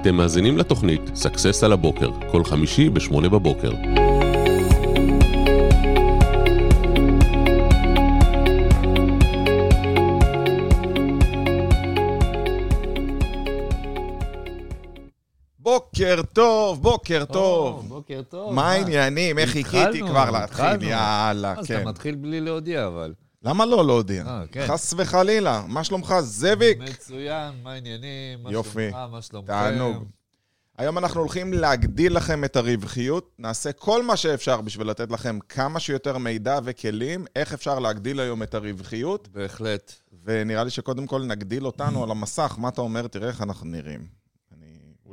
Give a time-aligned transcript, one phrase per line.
[0.00, 3.70] אתם מאזינים לתוכנית Success על הבוקר, כל חמישי ב-8 בבוקר.
[15.58, 17.88] בוקר טוב, בוקר או, טוב.
[17.88, 18.54] בוקר טוב.
[18.54, 19.38] מה העניינים?
[19.38, 20.82] איך חיכיתי התחלנו, כבר להתחיל?
[20.82, 21.80] יאללה, אז כן.
[21.80, 23.12] אתה מתחיל בלי להודיע, אבל.
[23.42, 24.24] למה לא להודיע?
[24.26, 24.66] אה, כן.
[24.68, 25.64] חס וחלילה.
[25.68, 26.78] מה שלומך, זאביק?
[26.78, 28.42] מצוין, מה העניינים?
[28.42, 28.90] מה יופי.
[28.90, 29.12] שלומך?
[29.12, 29.52] מה שלומכם?
[29.52, 30.04] תענוג.
[30.78, 33.30] היום אנחנו הולכים להגדיל לכם את הרווחיות.
[33.38, 38.42] נעשה כל מה שאפשר בשביל לתת לכם כמה שיותר מידע וכלים, איך אפשר להגדיל היום
[38.42, 39.92] את הרווחיות, בהחלט.
[40.24, 42.54] ונראה לי שקודם כל נגדיל אותנו על המסך.
[42.58, 43.06] מה אתה אומר?
[43.06, 44.19] תראה איך אנחנו נראים.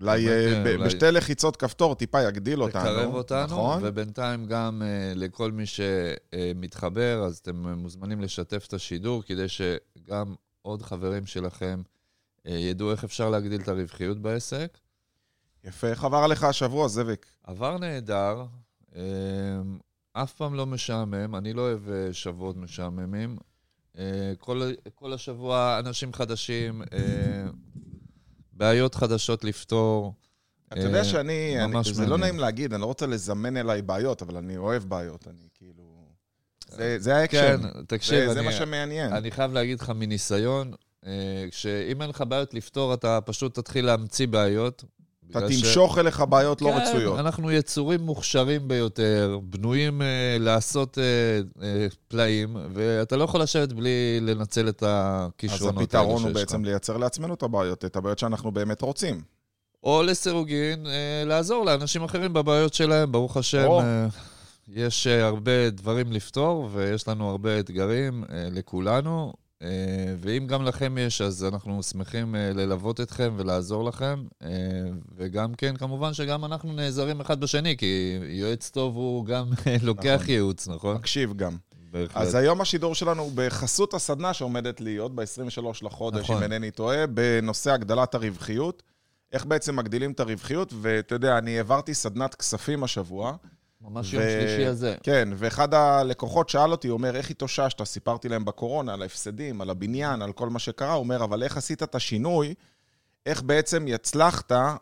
[0.01, 2.81] אני אולי באמת, אה, כן, אולי- בשתי לחיצות כפתור טיפה יגדיל אותנו.
[2.81, 3.79] תקרב אותנו, נכון?
[3.83, 10.81] ובינתיים גם אה, לכל מי שמתחבר, אז אתם מוזמנים לשתף את השידור, כדי שגם עוד
[10.81, 11.81] חברים שלכם
[12.47, 14.77] אה, ידעו איך אפשר להגדיל את הרווחיות בעסק.
[15.63, 15.87] יפה.
[15.87, 17.25] איך עבר עליך השבוע, זאביק?
[17.43, 18.45] עבר נהדר,
[20.13, 23.37] אף פעם לא משעמם, אני לא אוהב שבועות משעממים.
[24.37, 24.61] כל,
[24.95, 26.81] כל השבוע אנשים חדשים,
[28.57, 30.13] בעיות חדשות לפתור.
[30.73, 32.17] אתה יודע אה, שאני, אני- זה לא.
[32.17, 35.83] נעים להגיד, אני לא רוצה לזמן אליי בעיות, אבל אני אוהב בעיות, אני כאילו...
[36.69, 37.57] זה- זה האקשן.
[37.61, 39.13] כן, תקשיב, זה מה שמעניין.
[39.13, 40.73] אני חייב להגיד לך מניסיון,
[41.05, 41.11] אה,
[41.51, 44.83] שאם אין לך בעיות לפתור, אתה פשוט תתחיל להמציא בעיות.
[45.31, 47.19] אתה בגלל ש- תמשוך אליך בעיות לא כן, רצויות.
[47.19, 50.07] אנחנו יצורים מוכשרים ביותר, בנויים אה,
[50.39, 51.03] לעשות אה,
[51.63, 56.31] אה, פלאים, ואתה לא יכול לשבת בלי לנצל את אז הכישרונות האלה הפתרון הוא שיש
[56.31, 56.37] לך.
[56.37, 59.21] בעצם לייצר לעצמנו את הבעיות, את הבעיות שאנחנו באמת רוצים.
[59.83, 63.65] או לסירוגין, אה, לעזור לאנשים אחרים בבעיות שלהם, ברוך השם.
[63.65, 63.81] או.
[63.81, 64.07] אה,
[64.67, 69.33] יש אה, הרבה דברים לפתור, ויש לנו הרבה אתגרים אה, לכולנו.
[69.61, 74.23] אה, ואם גם לכם יש, אז אנחנו שמחים אה, ללוות אתכם ולעזור לכם.
[74.43, 74.49] אה,
[75.15, 79.49] וגם כן, כמובן שגם אנחנו נעזרים אחד בשני, כי יועץ טוב הוא גם
[79.83, 80.29] לוקח נכון.
[80.29, 80.95] ייעוץ, נכון?
[80.95, 81.57] מקשיב גם.
[81.91, 82.17] בהחלט.
[82.17, 86.37] אז היום השידור שלנו הוא בחסות הסדנה שעומדת להיות ב-23 לחודש, נכון.
[86.37, 88.83] אם אינני טועה, בנושא הגדלת הרווחיות.
[89.33, 93.35] איך בעצם מגדילים את הרווחיות, ואתה יודע, אני העברתי סדנת כספים השבוע.
[93.87, 94.95] ממש יום ו- שלישי הזה.
[95.03, 97.83] כן, ואחד הלקוחות שאל אותי, הוא אומר, איך התאוששת?
[97.83, 100.93] סיפרתי להם בקורונה על ההפסדים, על הבניין, על כל מה שקרה.
[100.93, 102.53] הוא אומר, אבל איך עשית את השינוי?
[103.25, 104.75] איך בעצם הצלחת אה,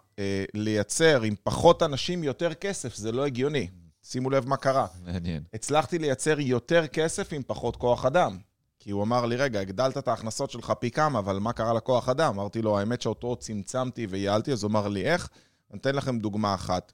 [0.53, 2.95] לייצר עם פחות אנשים יותר כסף?
[2.95, 3.67] זה לא הגיוני.
[4.03, 4.87] שימו לב מה קרה.
[5.05, 5.43] מעניין.
[5.53, 8.37] הצלחתי לייצר יותר כסף עם פחות כוח אדם.
[8.79, 12.09] כי הוא אמר לי, רגע, הגדלת את ההכנסות שלך פי כמה, אבל מה קרה לכוח
[12.09, 12.33] אדם?
[12.33, 15.29] אמרתי לו, האמת שאותו צמצמתי וייעלתי, אז הוא אמר לי, איך?
[15.71, 16.93] אני אתן לכם דוגמה אחת.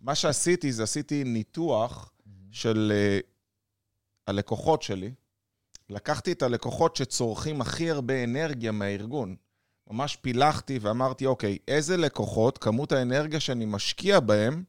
[0.00, 2.12] מה שעשיתי זה עשיתי ניתוח
[2.50, 3.26] של uh,
[4.26, 5.10] הלקוחות שלי.
[5.90, 9.36] לקחתי את הלקוחות שצורכים הכי הרבה אנרגיה מהארגון.
[9.90, 14.64] ממש פילחתי ואמרתי, אוקיי, איזה לקוחות, כמות האנרגיה שאני משקיע בהם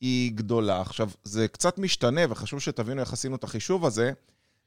[0.00, 0.80] היא גדולה.
[0.80, 4.12] עכשיו, זה קצת משתנה, וחשוב שתבינו איך עשינו את החישוב הזה,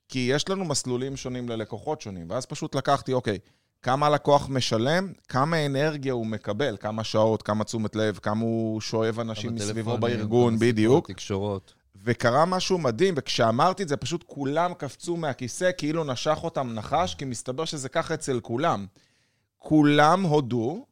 [0.08, 2.30] כי יש לנו מסלולים שונים ללקוחות שונים.
[2.30, 3.40] ואז פשוט לקחתי, אוקיי,
[3.82, 9.20] כמה הלקוח משלם, כמה אנרגיה הוא מקבל, כמה שעות, כמה תשומת לב, כמה הוא שואב
[9.20, 11.12] אנשים מסביבו בארגון, בדיוק.
[11.12, 11.74] תקשורות.
[12.04, 17.26] וקרה משהו מדהים, וכשאמרתי את זה, פשוט כולם קפצו מהכיסא, כאילו נשך אותם נחש, כי
[17.26, 18.86] מסתבר שזה ככה אצל כולם.
[19.58, 20.86] כולם הודו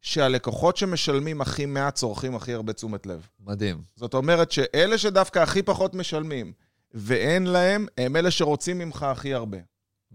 [0.00, 3.28] שהלקוחות שמשלמים הכי מעט צורכים הכי הרבה תשומת לב.
[3.46, 3.82] מדהים.
[3.96, 6.52] זאת אומרת שאלה שדווקא הכי פחות משלמים,
[6.94, 9.58] ואין להם, הם אלה שרוצים ממך הכי הרבה.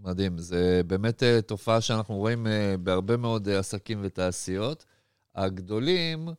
[0.03, 0.37] מדהים.
[0.37, 4.85] זה באמת אה, תופעה שאנחנו רואים אה, בהרבה מאוד אה, עסקים ותעשיות.
[5.35, 6.29] הגדולים,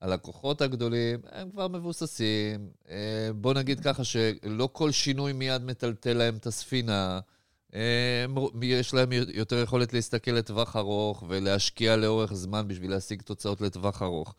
[0.00, 2.68] הלקוחות הגדולים, הם כבר מבוססים.
[2.90, 7.20] אה, בוא נגיד ככה שלא כל שינוי מיד מטלטל להם את הספינה.
[8.62, 14.34] יש להם יותר יכולת להסתכל לטווח ארוך ולהשקיע לאורך זמן בשביל להשיג תוצאות לטווח ארוך.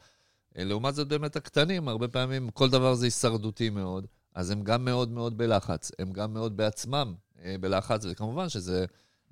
[0.56, 5.12] לעומת זאת, באמת הקטנים, הרבה פעמים כל דבר זה הישרדותי מאוד, אז הם גם מאוד
[5.12, 7.14] מאוד בלחץ, הם גם מאוד בעצמם
[7.60, 8.86] בלחץ, וכמובן שזה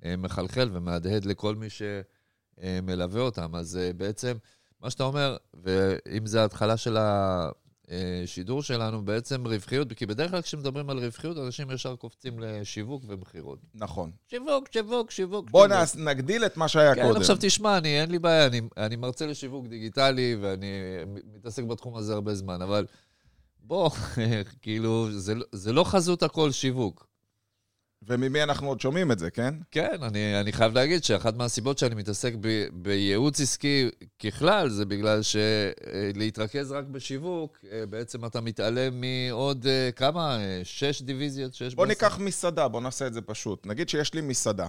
[0.04, 3.54] אה, מחלחל ומהדהד לכל מי שמלווה אותם.
[3.54, 4.36] אז אה, בעצם,
[4.80, 10.90] מה שאתה אומר, ואם זה ההתחלה של השידור שלנו, בעצם רווחיות, כי בדרך כלל כשמדברים
[10.90, 13.58] על רווחיות, אנשים ישר קופצים לשיווק ומכירות.
[13.74, 14.10] נכון.
[14.30, 15.50] שיווק, שיווק, שיווק.
[15.50, 16.08] בוא שיווק.
[16.08, 17.20] נגדיל את מה שהיה כן, קודם.
[17.20, 20.66] עכשיו תשמע, אני, אין לי בעיה, אני, אני מרצה לשיווק דיגיטלי ואני
[21.34, 22.86] מתעסק בתחום הזה הרבה זמן, אבל
[23.60, 23.90] בוא,
[24.62, 27.11] כאילו, זה, זה לא חזות הכל שיווק.
[28.06, 29.54] וממי אנחנו עוד שומעים את זה, כן?
[29.70, 33.88] כן, אני, אני חייב להגיד שאחת מהסיבות שאני מתעסק ב, בייעוץ עסקי
[34.18, 40.38] ככלל, זה בגלל שלהתרכז רק בשיווק, אה, בעצם אתה מתעלם מעוד אה, כמה?
[40.40, 41.86] אה, שש דיוויזיות שיש בוא?
[41.86, 43.66] ניקח מסעדה, בוא נעשה את זה פשוט.
[43.66, 44.68] נגיד שיש לי מסעדה.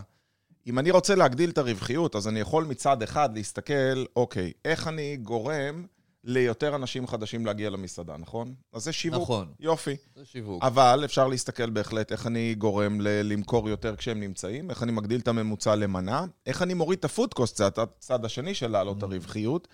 [0.67, 5.17] אם אני רוצה להגדיל את הרווחיות, אז אני יכול מצד אחד להסתכל, אוקיי, איך אני
[5.17, 5.85] גורם
[6.23, 8.53] ליותר אנשים חדשים להגיע למסעדה, נכון?
[8.73, 9.21] אז זה שיווק.
[9.21, 9.47] נכון.
[9.59, 9.95] יופי.
[10.15, 10.63] זה שיווק.
[10.63, 15.19] אבל אפשר להסתכל בהחלט איך אני גורם ל- למכור יותר כשהם נמצאים, איך אני מגדיל
[15.19, 19.67] את הממוצע למנה, איך אני מוריד את הפודקוסט, זה הצד השני של להעלות את הרווחיות,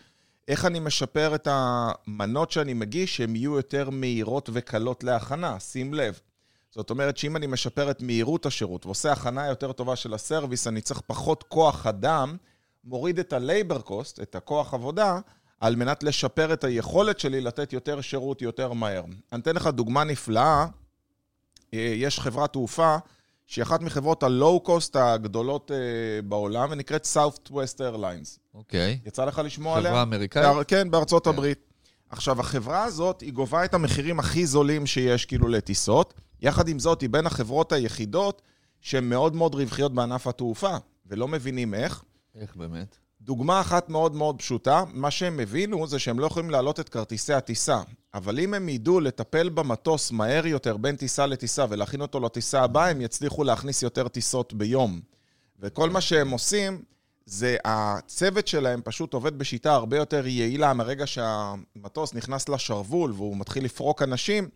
[0.48, 6.20] איך אני משפר את המנות שאני מגיש, שהן יהיו יותר מהירות וקלות להכנה, שים לב.
[6.72, 10.82] זאת אומרת שאם אני משפר את מהירות השירות ועושה הכנה יותר טובה של הסרוויס, אני
[10.82, 12.38] צריך פחות כוח אדם,
[12.84, 15.20] מוריד את ה-labor cost, את הכוח עבודה,
[15.60, 19.04] על מנת לשפר את היכולת שלי לתת יותר שירות יותר מהר.
[19.34, 20.66] אני אתן לך דוגמה נפלאה.
[21.74, 22.98] אה, יש חברת תעופה
[23.48, 25.78] שהיא אחת מחברות הלואו-קוסט הגדולות אה,
[26.22, 28.40] בעולם, ונקראת Southwest Airlines.
[28.54, 29.00] אוקיי.
[29.06, 29.92] יצא לך לשמוע עליה?
[29.92, 30.68] חברה אמריקאית?
[30.68, 31.30] כן, בארצות כן.
[31.30, 31.70] הברית.
[32.10, 36.14] עכשיו, החברה הזאת, היא גובה את המחירים הכי זולים שיש כאילו לטיסות.
[36.42, 38.42] יחד עם זאת, היא בין החברות היחידות
[38.82, 42.04] שהן מאוד מאוד רווחיות בענף התעופה, ולא מבינים איך.
[42.36, 42.98] איך באמת?
[43.22, 47.34] דוגמה אחת מאוד מאוד פשוטה, מה שהם הבינו זה שהם לא יכולים להעלות את כרטיסי
[47.34, 47.82] הטיסה.
[48.14, 52.90] אבל אם הם ידעו לטפל במטוס מהר יותר בין טיסה לטיסה ולהכין אותו לטיסה הבאה,
[52.90, 55.00] הם יצליחו להכניס יותר טיסות ביום.
[55.60, 56.82] וכל מה שהם עושים,
[57.26, 63.66] זה הצוות שלהם פשוט עובד בשיטה הרבה יותר יעילה מרגע שהמטוס נכנס לשרוול והוא מתחיל
[63.66, 64.50] לפרוק אנשים,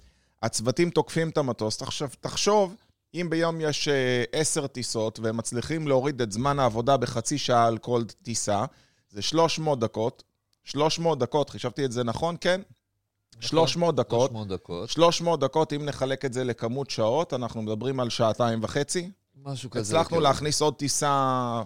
[0.44, 1.82] הצוותים תוקפים את המטוס.
[1.82, 2.76] עכשיו, תחשוב,
[3.14, 7.78] אם ביום יש אה, עשר טיסות והם מצליחים להוריד את זמן העבודה בחצי שעה על
[7.78, 8.66] כל טיסה,
[9.10, 10.24] זה 300 דקות.
[10.64, 12.36] 300 דקות, חישבתי את זה נכון?
[12.42, 12.62] כן?
[13.40, 14.30] 300 דקות.
[14.32, 14.90] 300 דקות.
[14.90, 19.12] 300 דקות, אם נחלק את זה לכמות שעות, אנחנו מדברים על שעתיים וחצי.
[19.36, 20.00] משהו כזה.
[20.00, 20.24] הצלחנו כן.
[20.24, 21.62] להכניס עוד טיסה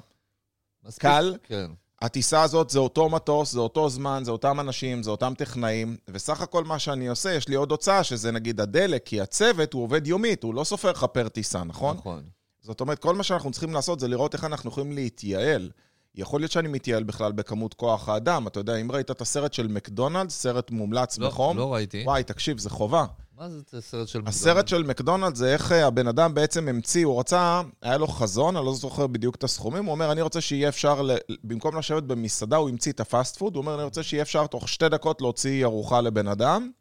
[0.84, 1.02] מספיק.
[1.02, 1.38] קל.
[1.44, 1.72] כן.
[2.02, 6.42] הטיסה הזאת זה אותו מטוס, זה אותו זמן, זה אותם אנשים, זה אותם טכנאים, וסך
[6.42, 10.08] הכל מה שאני עושה, יש לי עוד הוצאה, שזה נגיד הדלק, כי הצוות הוא עובד
[10.08, 11.98] יומית, הוא לא סופר לך פר טיסה, נכון?
[11.98, 12.24] נכון.
[12.62, 15.70] זאת אומרת, כל מה שאנחנו צריכים לעשות זה לראות איך אנחנו יכולים להתייעל.
[16.16, 18.48] יכול להיות שאני מתייעל בכלל בכמות כוח האדם.
[18.48, 22.04] אתה יודע, אם ראית את הסרט של מקדונלדס, סרט מומלץ לא, בחום, לא ראיתי.
[22.06, 23.06] וואי, תקשיב, זה חובה.
[23.38, 27.20] מה זה הסרט של הסרט של מקדונלדס זה איך אה, הבן אדם בעצם המציא, הוא
[27.20, 30.70] רצה, היה לו חזון, אני לא זוכר בדיוק את הסכומים, הוא אומר, אני רוצה שיהיה
[30.70, 34.24] אפשר, ל- במקום לשבת במסעדה, הוא המציא את הפאסט פוד, הוא אומר, אני רוצה שיהיה
[34.24, 36.72] אפשר תוך שתי דקות להוציא ארוחה לבן אדם,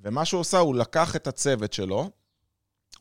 [0.00, 2.10] ומה שהוא עשה, הוא לקח את הצוות שלו,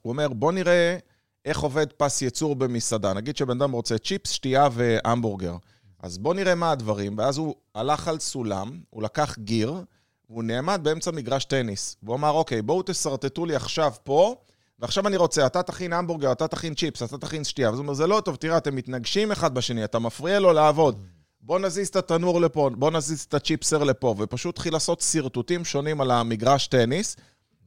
[0.01, 0.97] הוא אומר, בוא נראה
[1.45, 3.13] איך עובד פס ייצור במסעדה.
[3.13, 5.55] נגיד שבן אדם רוצה צ'יפס, שתייה והמבורגר.
[5.99, 9.83] אז בוא נראה מה הדברים, ואז הוא הלך על סולם, הוא לקח גיר,
[10.31, 11.97] והוא נעמד באמצע מגרש טניס.
[12.03, 14.35] והוא אמר, אוקיי, בואו תשרטטו לי עכשיו פה,
[14.79, 17.69] ועכשיו אני רוצה, אתה תכין המבורגר, אתה תכין צ'יפס, אתה תכין שתייה.
[17.69, 21.03] אז הוא אומר, זה לא טוב, תראה, אתם מתנגשים אחד בשני, אתה מפריע לו לעבוד.
[21.41, 26.01] בוא נזיז את התנור לפה, בוא נזיז את הצ'יפסר לפה, ופשוט התחיל לעשות שרטוטים שונים
[26.01, 27.15] על המגרש טניס,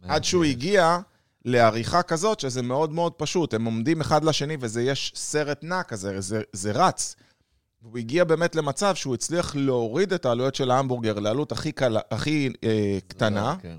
[0.02, 0.98] עד שהוא הגיע
[1.44, 3.54] לעריכה כזאת, שזה מאוד מאוד פשוט.
[3.54, 7.16] הם עומדים אחד לשני, וזה יש סרט נע כזה, זה, זה רץ.
[7.84, 12.50] והוא הגיע באמת למצב שהוא הצליח להוריד את העלויות של ההמבורגר לעלות הכי, קלה, הכי
[12.64, 13.78] אה, קטנה, כן.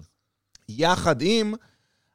[0.70, 1.54] יחד עם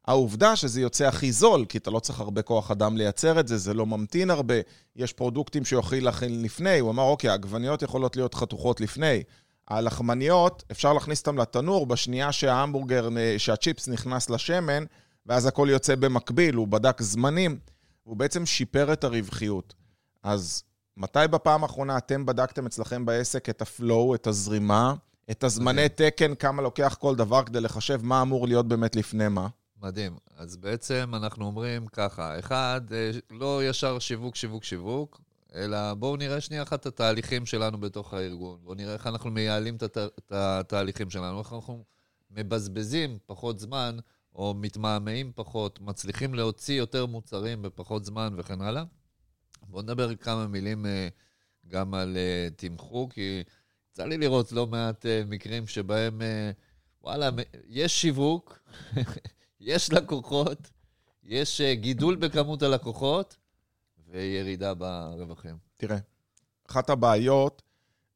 [0.06, 3.56] העובדה שזה יוצא הכי זול, כי אתה לא צריך הרבה כוח אדם לייצר את זה,
[3.56, 4.54] זה לא ממתין הרבה,
[4.96, 9.22] יש פרודוקטים שיכול להכין לפני, הוא אמר, אוקיי, העגבניות יכולות להיות חתוכות לפני.
[9.68, 14.84] הלחמניות, אפשר להכניס אותן לתנור בשנייה שההמבורגר, אה, שהצ'יפס נכנס לשמן,
[15.26, 17.58] ואז הכל יוצא במקביל, הוא בדק זמנים,
[18.02, 19.74] הוא בעצם שיפר את הרווחיות.
[20.22, 20.62] אז
[21.00, 24.94] מתי בפעם האחרונה אתם בדקתם אצלכם בעסק את הפלואו, את הזרימה,
[25.30, 29.48] את הזמני תקן, כמה לוקח כל דבר כדי לחשב מה אמור להיות באמת לפני מה?
[29.82, 30.16] מדהים.
[30.36, 35.20] אז בעצם אנחנו אומרים ככה, אחד, אה, לא ישר שיווק, שיווק, שיווק,
[35.54, 38.58] אלא בואו נראה שנייה אחת את התהליכים שלנו בתוך הארגון.
[38.62, 39.96] בואו נראה איך אנחנו מייעלים את, הת...
[39.96, 41.84] את התהליכים שלנו, איך אנחנו
[42.30, 43.96] מבזבזים פחות זמן,
[44.34, 48.84] או מתמהמהים פחות, מצליחים להוציא יותר מוצרים בפחות זמן וכן הלאה.
[49.68, 51.08] בואו נדבר כמה מילים אה,
[51.68, 53.42] גם על אה, תמחור, כי
[53.92, 56.22] יצא לי לראות לא מעט אה, מקרים שבהם,
[57.02, 57.30] וואלה,
[57.68, 58.58] יש שיווק,
[59.60, 60.70] יש לקוחות,
[61.22, 63.36] יש גידול בכמות הלקוחות
[64.08, 65.56] וירידה ברווחים.
[65.76, 65.98] תראה,
[66.70, 67.62] אחת הבעיות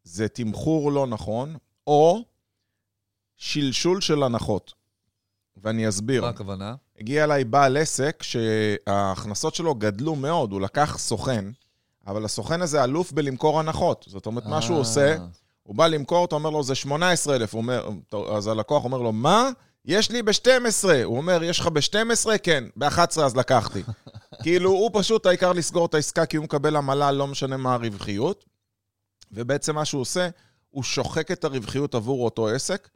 [0.04, 2.24] זה תמחור לא נכון, או
[3.36, 4.74] שלשול של הנחות.
[5.56, 6.22] ואני אסביר.
[6.22, 6.74] מה הכוונה?
[7.00, 11.44] הגיע אליי בעל עסק שההכנסות שלו גדלו מאוד, הוא לקח סוכן,
[12.06, 14.04] אבל הסוכן הזה אלוף בלמכור הנחות.
[14.08, 15.16] זאת אומרת, מה שהוא אה, עושה,
[15.62, 17.52] הוא בא למכור, אתה אומר לו, זה 18,000.
[17.52, 17.88] הוא אומר,
[18.36, 19.50] אז הלקוח אומר לו, מה?
[19.84, 20.88] יש לי ב-12.
[21.04, 22.38] הוא אומר, יש לך ב-12?
[22.42, 23.82] כן, ב-11 אז לקחתי.
[24.42, 28.44] כאילו, הוא פשוט, העיקר לסגור את העסקה, כי הוא מקבל עמלה, לא משנה מה הרווחיות.
[29.32, 30.28] ובעצם מה שהוא עושה,
[30.70, 32.88] הוא שוחק את הרווחיות עבור אותו עסק.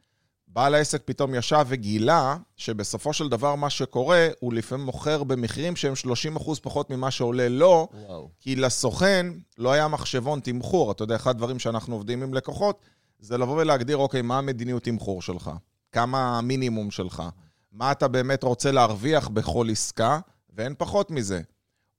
[0.49, 5.93] בעל העסק פתאום ישב וגילה שבסופו של דבר מה שקורה, הוא לפעמים מוכר במחירים שהם
[6.37, 8.29] 30% פחות ממה שעולה לו, וואו.
[8.39, 9.27] כי לסוכן
[9.57, 10.91] לא היה מחשבון תמחור.
[10.91, 12.79] אתה יודע, אחד הדברים שאנחנו עובדים עם לקוחות,
[13.19, 15.51] זה לבוא ולהגדיר, אוקיי, מה המדיניות תמחור שלך?
[15.91, 17.23] כמה המינימום שלך?
[17.71, 20.19] מה אתה באמת רוצה להרוויח בכל עסקה?
[20.53, 21.41] ואין פחות מזה.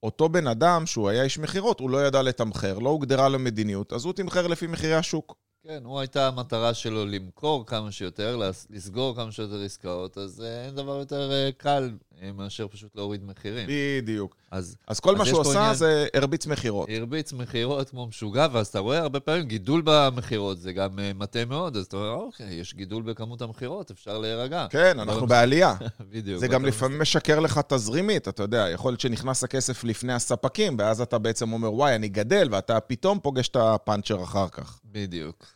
[0.02, 3.92] אותו בן אדם, שהוא היה איש מכירות, הוא לא ידע לתמחר, לא הוגדרה לו מדיניות,
[3.92, 5.36] אז הוא תמחר לפי מחירי השוק.
[5.64, 10.64] כן, הוא הייתה המטרה שלו למכור כמה שיותר, לס- לסגור כמה שיותר עסקאות, אז אה,
[10.66, 11.90] אין דבר יותר אה, קל
[12.34, 13.68] מאשר פשוט להוריד מחירים.
[14.02, 14.36] בדיוק.
[14.50, 16.88] אז אז כל אז מה שהוא עשה עניין- זה הרביץ מכירות.
[16.96, 21.44] הרביץ מכירות כמו משוגע, ואז אתה רואה הרבה פעמים גידול במכירות, זה גם אה, מטעה
[21.44, 24.66] מאוד, אז אתה אומר, אוקיי, יש גידול בכמות המכירות, אפשר להירגע.
[24.70, 25.74] כן, אנחנו בעלייה.
[26.10, 26.40] בדיוק.
[26.40, 31.00] זה גם לפעמים משקר לך תזרימית, אתה יודע, יכול להיות שנכנס הכסף לפני הספקים, ואז
[31.00, 34.80] אתה בעצם אומר, וואי, אני גדל, ואתה פתאום פוגש את הפאנצ'ר אחר כך.
[34.84, 35.46] בדיוק.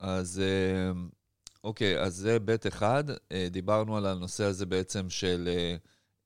[0.00, 1.00] אז אה,
[1.64, 3.04] אוקיי, אז זה בית אחד.
[3.32, 5.76] אה, דיברנו על הנושא הזה בעצם של אה, אה,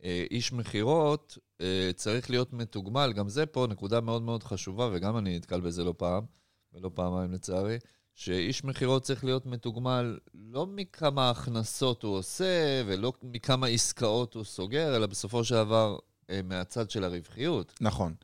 [0.02, 3.12] איש מכירות, אה, צריך להיות מתוגמל.
[3.12, 6.24] גם זה פה נקודה מאוד מאוד חשובה, וגם אני נתקל בזה לא פעם,
[6.72, 7.78] ולא פעמיים לצערי,
[8.14, 14.96] שאיש מכירות צריך להיות מתוגמל לא מכמה הכנסות הוא עושה, ולא מכמה עסקאות הוא סוגר,
[14.96, 15.98] אלא בסופו של דבר
[16.30, 17.74] אה, מהצד של הרווחיות.
[17.80, 18.14] נכון.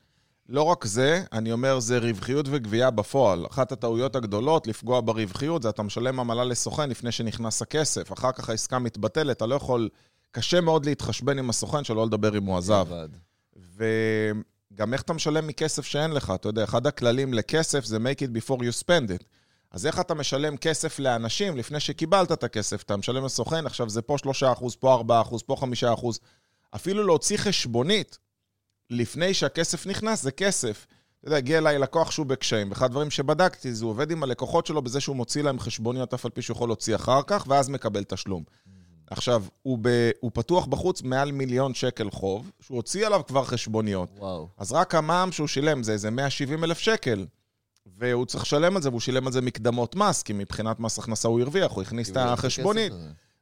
[0.49, 3.47] לא רק זה, אני אומר, זה רווחיות וגבייה בפועל.
[3.47, 8.12] אחת הטעויות הגדולות לפגוע ברווחיות זה אתה משלם עמלה לסוכן לפני שנכנס הכסף.
[8.12, 9.88] אחר כך העסקה מתבטלת, אתה לא יכול...
[10.34, 12.86] קשה מאוד להתחשבן עם הסוכן, שלא לדבר אם הוא עזב.
[13.76, 16.32] וגם איך אתה משלם מכסף שאין לך?
[16.34, 19.24] אתה יודע, אחד הכללים לכסף זה make it before you spend it.
[19.70, 22.82] אז איך אתה משלם כסף לאנשים לפני שקיבלת את הכסף?
[22.82, 26.18] אתה משלם לסוכן, עכשיו זה פה 3%, פה 4%, פה 5%.
[26.74, 28.18] אפילו להוציא חשבונית
[28.90, 30.86] לפני שהכסף נכנס, זה כסף.
[31.20, 34.66] אתה יודע, הגיע אליי לקוח שהוא בקשיים, ואחד הדברים שבדקתי זה הוא עובד עם הלקוחות
[34.66, 37.68] שלו בזה שהוא מוציא להם חשבוניות, אף על פי שהוא יכול להוציא אחר כך, ואז
[37.68, 38.44] מקבל תשלום.
[39.11, 44.08] עכשיו, הוא, ב, הוא פתוח בחוץ מעל מיליון שקל חוב, שהוא הוציא עליו כבר חשבוניות.
[44.18, 44.49] וואו.
[44.58, 47.26] אז רק המע"מ שהוא שילם זה איזה 170 אלף שקל,
[47.99, 51.28] והוא צריך לשלם על זה, והוא שילם על זה מקדמות מס, כי מבחינת מס הכנסה
[51.28, 52.92] הוא הרוויח, הוא הכניס את החשבונית.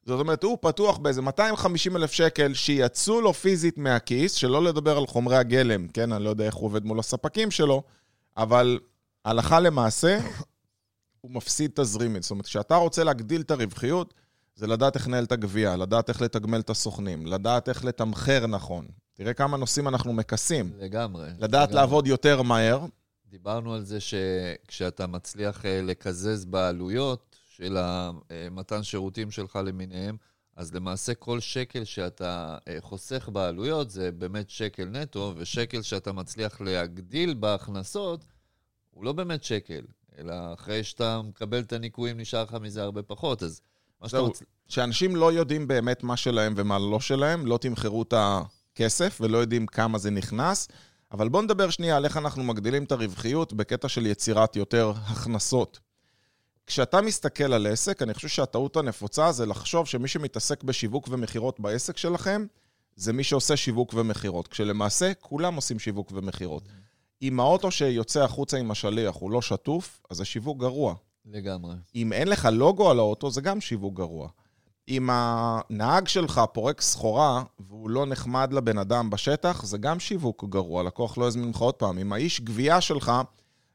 [0.07, 5.07] זאת אומרת, הוא פתוח באיזה 250 אלף שקל שיצאו לו פיזית מהכיס, שלא לדבר על
[5.07, 6.13] חומרי הגלם, כן?
[6.13, 7.83] אני לא יודע איך הוא עובד מול הספקים שלו,
[8.37, 8.79] אבל
[9.25, 10.19] הלכה למעשה,
[11.21, 12.23] הוא מפסיד תזרימית.
[12.23, 14.15] זאת אומרת, כשאתה רוצה להגדיל את הרווחיות,
[14.55, 18.87] זה לדעת איך לנהל את הגבייה, לדעת איך לתגמל את הסוכנים, לדעת איך לתמחר נכון.
[19.15, 20.73] תראה כמה נושאים אנחנו מכסים.
[20.79, 21.29] לגמרי.
[21.39, 21.81] לדעת לגמרי.
[21.81, 22.87] לעבוד יותר מהר,
[23.33, 30.17] דיברנו על זה שכשאתה מצליח אה, לקזז בעלויות של המתן שירותים שלך למיניהם,
[30.57, 36.61] אז למעשה כל שקל שאתה אה, חוסך בעלויות זה באמת שקל נטו, ושקל שאתה מצליח
[36.61, 38.25] להגדיל בהכנסות
[38.91, 39.83] הוא לא באמת שקל,
[40.19, 43.61] אלא אחרי שאתה מקבל את הניכויים נשאר לך מזה הרבה פחות, אז
[44.09, 44.33] זהו.
[44.69, 49.67] שאנשים לא יודעים באמת מה שלהם ומה לא שלהם, לא תמחרו את הכסף ולא יודעים
[49.67, 50.69] כמה זה נכנס.
[51.13, 55.81] אבל בואו נדבר שנייה על איך אנחנו מגדילים את הרווחיות בקטע של יצירת יותר הכנסות.
[56.67, 61.97] כשאתה מסתכל על עסק, אני חושב שהטעות הנפוצה זה לחשוב שמי שמתעסק בשיווק ומכירות בעסק
[61.97, 62.47] שלכם,
[62.97, 64.49] זה מי שעושה שיווק ומכירות.
[64.49, 66.63] כשלמעשה כולם עושים שיווק ומכירות.
[67.23, 70.95] אם האוטו שיוצא החוצה עם השליח הוא לא שטוף, אז זה שיווק גרוע.
[71.27, 71.75] לגמרי.
[71.95, 74.29] אם אין לך לוגו על האוטו, זה גם שיווק גרוע.
[74.89, 80.81] אם הנהג שלך פורק סחורה והוא לא נחמד לבן אדם בשטח, זה גם שיווק גרוע,
[80.81, 81.99] הלקוח לא יזמין לך עוד פעם.
[81.99, 83.13] אם האיש גבייה שלך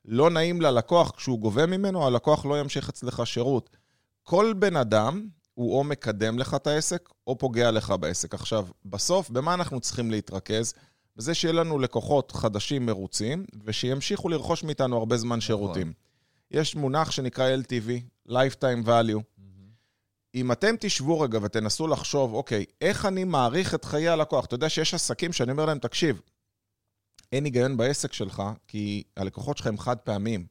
[0.06, 3.78] לא נעים ללקוח כשהוא גובה ממנו, הלקוח לא ימשיך אצלך שירות.
[4.24, 8.34] כל בן אדם הוא או מקדם לך את העסק, או פוגע לך בעסק.
[8.34, 10.74] עכשיו, בסוף, במה אנחנו צריכים להתרכז?
[11.16, 15.94] בזה שיהיה לנו לקוחות חדשים מרוצים, ושימשיכו לרכוש מאיתנו הרבה זמן שירותים.
[16.52, 17.90] יש מונח שנקרא LTV,
[18.32, 19.22] Lifetime Value.
[20.36, 24.46] אם אתם תשבו רגע ותנסו לחשוב, אוקיי, איך אני מעריך את חיי הלקוח?
[24.46, 26.22] אתה יודע שיש עסקים שאני אומר להם, תקשיב,
[27.32, 30.46] אין היגיון בעסק שלך, כי הלקוחות שלך הם חד פעמיים,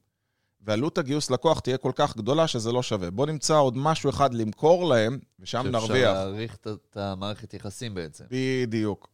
[0.61, 3.11] ועלות הגיוס לקוח תהיה כל כך גדולה שזה לא שווה.
[3.11, 6.13] בוא נמצא עוד משהו אחד למכור להם, ושם שאפשר נרוויח.
[6.13, 8.25] להעריך את- את המערכת יחסים בעצם.
[8.31, 9.09] בדיוק.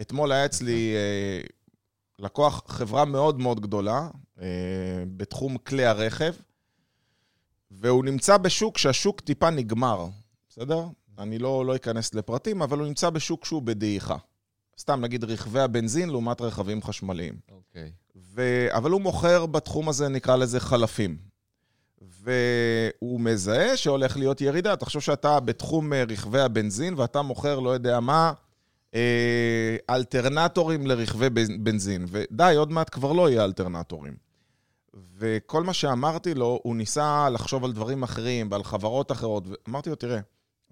[0.00, 1.40] אתמול היה אצלי אה,
[2.22, 4.08] לקוח, חברה מאוד מאוד גדולה,
[4.40, 4.46] אה,
[5.16, 6.32] בתחום כלי הרכב,
[7.70, 10.06] והוא נמצא בשוק שהשוק טיפה נגמר,
[10.48, 10.84] בסדר?
[11.18, 14.16] אני לא, לא אכנס לפרטים, אבל הוא נמצא בשוק שהוא בדעיכה.
[14.78, 17.34] סתם נגיד רכבי הבנזין לעומת רכבים חשמליים.
[17.50, 17.92] אוקיי.
[18.16, 18.66] ו...
[18.70, 21.16] אבל הוא מוכר בתחום הזה, נקרא לזה חלפים.
[22.02, 24.76] והוא מזהה שהולך להיות ירידה.
[24.76, 28.32] תחשוב שאתה בתחום אה, רכבי הבנזין ואתה מוכר, לא יודע מה,
[29.90, 32.06] אלטרנטורים לרכבי בנ- בנזין.
[32.08, 34.16] ודי, עוד מעט כבר לא יהיה אלטרנטורים.
[35.18, 39.44] וכל מה שאמרתי לו, הוא ניסה לחשוב על דברים אחרים ועל חברות אחרות.
[39.66, 40.20] ואמרתי לו, תראה,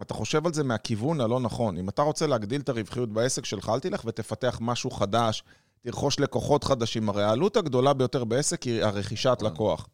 [0.03, 1.77] אתה חושב על זה מהכיוון הלא נכון.
[1.79, 5.45] אם אתה רוצה להגדיל את הרווחיות בעסק שלך, אל תלך ותפתח משהו חדש,
[5.83, 7.09] תרכוש לקוחות חדשים.
[7.09, 9.53] הרי העלות הגדולה ביותר בעסק היא הרכישת נכון.
[9.53, 9.89] לקוח.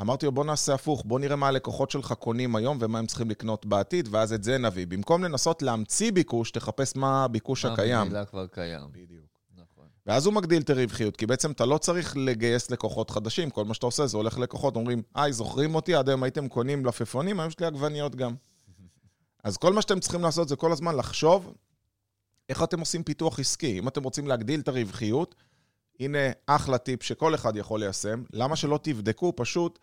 [0.00, 3.30] אמרתי לו, בוא נעשה הפוך, בוא נראה מה הלקוחות שלך קונים היום ומה הם צריכים
[3.30, 4.86] לקנות בעתיד, ואז את זה נביא.
[4.86, 8.06] במקום לנסות להמציא ביקוש, תחפש מה הביקוש מה הקיים.
[8.06, 8.92] ממילא כבר קיים.
[8.92, 9.26] בדיוק.
[9.56, 9.84] נכון.
[10.06, 13.74] ואז הוא מגדיל את הרווחיות, כי בעצם אתה לא צריך לגייס לקוחות חדשים, כל מה
[13.74, 15.94] שאתה עושה זה הולך ללקוחות, אומרים, היי, זוכרים אותי?
[15.94, 18.34] עד היום הייתם קונים מלפפונים, היום יש לי עגבניות גם.
[19.44, 21.52] אז כל מה שאתם צריכים לעשות זה כל הזמן לחשוב
[22.48, 23.78] איך אתם עושים פיתוח עסקי.
[23.78, 25.34] אם אתם רוצים להגדיל את הרווחיות,
[26.00, 28.22] הנה אחלה טיפ שכל אחד יכול ליישם.
[28.32, 29.78] למה שלא תבדקו פשוט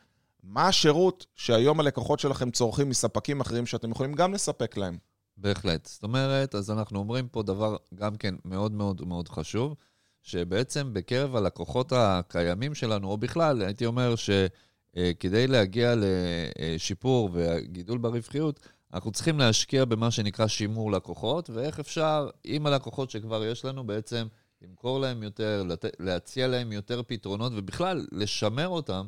[0.48, 4.98] מה השירות שהיום הלקוחות שלכם צורכים מספקים אחרים שאתם יכולים גם לספק להם?
[5.38, 5.86] בהחלט.
[5.86, 9.76] זאת אומרת, אז אנחנו אומרים פה דבר גם כן מאוד מאוד מאוד חשוב,
[10.22, 18.60] שבעצם בקרב הלקוחות הקיימים שלנו, או בכלל, הייתי אומר שכדי להגיע לשיפור וגידול ברווחיות,
[18.94, 24.28] אנחנו צריכים להשקיע במה שנקרא שימור לקוחות, ואיך אפשר, עם הלקוחות שכבר יש לנו, בעצם
[24.62, 25.64] למכור להם יותר.
[26.00, 29.08] להציע להם יותר פתרונות, ובכלל, לשמר אותם.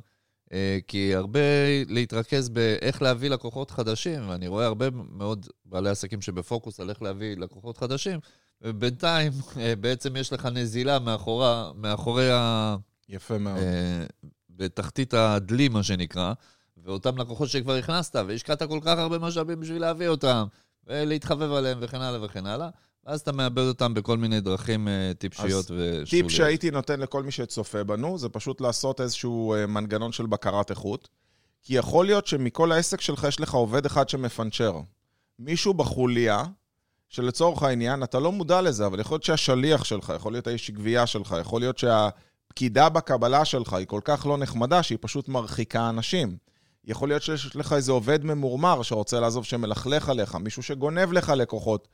[0.53, 1.39] אה, כי הרבה
[1.87, 7.37] להתרכז באיך להביא לקוחות חדשים, ואני רואה הרבה מאוד בעלי עסקים שבפוקוס על איך להביא
[7.37, 8.19] לקוחות חדשים,
[8.61, 12.75] ובינתיים אה, בעצם יש לך נזילה מאחורה, מאחורי ה...
[13.09, 13.57] יפה מאוד.
[13.57, 14.05] אה,
[14.49, 16.33] בתחתית הדלי, מה שנקרא,
[16.77, 20.45] ואותם לקוחות שכבר הכנסת, והשקעת כל כך הרבה משאבים בשביל להביא אותם,
[20.87, 22.69] ולהתחבב עליהם וכן הלאה וכן הלאה,
[23.07, 26.09] ואז אתה מאבד אותם בכל מיני דרכים אה, טיפשיות ושוליות.
[26.09, 30.69] טיפ שהייתי נותן לכל מי שצופה בנו, זה פשוט לעשות איזשהו אה, מנגנון של בקרת
[30.69, 31.09] איכות.
[31.63, 34.79] כי יכול להיות שמכל העסק שלך יש לך עובד אחד שמפנצ'ר.
[35.39, 36.43] מישהו בחוליה,
[37.09, 41.07] שלצורך העניין, אתה לא מודע לזה, אבל יכול להיות שהשליח שלך, יכול להיות האיש גבייה
[41.07, 46.37] שלך, יכול להיות שהפקידה בקבלה שלך היא כל כך לא נחמדה, שהיא פשוט מרחיקה אנשים.
[46.85, 51.87] יכול להיות שיש לך איזה עובד ממורמר שרוצה לעזוב שמלכלך עליך, מישהו שגונב לך לקוחות.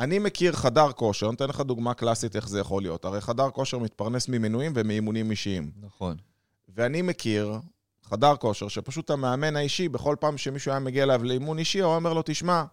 [0.00, 3.04] אני מכיר חדר כושר, נותן לך דוגמה קלאסית איך זה יכול להיות.
[3.04, 5.70] הרי חדר כושר מתפרנס ממנויים ומאימונים אישיים.
[5.80, 6.16] נכון.
[6.68, 7.52] ואני מכיר
[8.02, 12.12] חדר כושר שפשוט המאמן האישי, בכל פעם שמישהו היה מגיע אליו לאימון אישי, הוא אומר
[12.12, 12.64] לו, תשמע,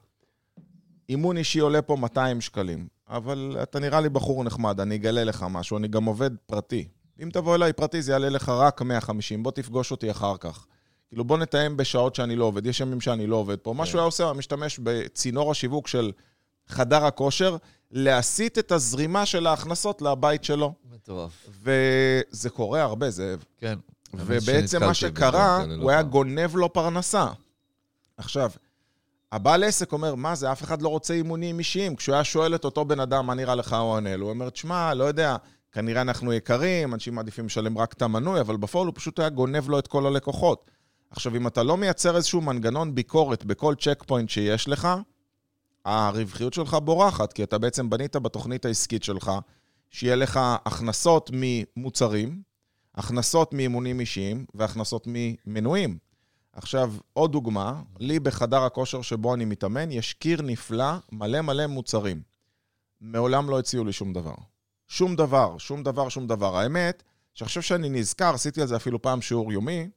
[1.09, 5.45] אימון אישי עולה פה 200 שקלים, אבל אתה נראה לי בחור נחמד, אני אגלה לך
[5.49, 6.87] משהו, אני גם עובד פרטי.
[7.23, 10.65] אם תבוא אליי פרטי, זה יעלה לך רק 150, בוא תפגוש אותי אחר כך.
[11.07, 13.73] כאילו, בוא נתאם בשעות שאני לא עובד, יש ימים שאני לא עובד פה.
[13.73, 16.11] מה שהוא היה עושה, הוא משתמש בצינור השיווק של
[16.67, 17.57] חדר הכושר,
[17.91, 20.73] להסיט את הזרימה של ההכנסות לבית שלו.
[20.93, 21.49] מטורף.
[21.63, 23.43] וזה קורה הרבה, זאב.
[23.57, 23.79] כן.
[24.13, 27.27] ובעצם מה שקרה, הוא היה גונב לו פרנסה.
[28.17, 28.51] עכשיו,
[29.31, 31.95] הבעל עסק אומר, מה זה, אף אחד לא רוצה אימונים אישיים.
[31.95, 34.49] כשהוא היה שואל את אותו בן אדם, מה נראה לך, הוא עונה לו, הוא אומר,
[34.49, 35.35] תשמע, לא יודע,
[35.71, 39.69] כנראה אנחנו יקרים, אנשים מעדיפים לשלם רק את המנוי, אבל בפועל הוא פשוט היה גונב
[39.69, 40.71] לו את כל הלקוחות.
[41.11, 44.87] עכשיו, אם אתה לא מייצר איזשהו מנגנון ביקורת בכל צ'ק פוינט שיש לך,
[45.85, 49.31] הרווחיות שלך בורחת, כי אתה בעצם בנית בתוכנית העסקית שלך,
[49.89, 52.41] שיהיה לך הכנסות ממוצרים,
[52.95, 55.97] הכנסות מאימונים אישיים והכנסות ממנויים.
[56.53, 62.21] עכשיו, עוד דוגמה, לי בחדר הכושר שבו אני מתאמן, יש קיר נפלא, מלא מלא מוצרים.
[63.01, 64.35] מעולם לא הציעו לי שום דבר.
[64.87, 66.57] שום דבר, שום דבר, שום דבר.
[66.57, 69.89] האמת, שעכשיו שאני נזכר, עשיתי על זה אפילו פעם שיעור יומי,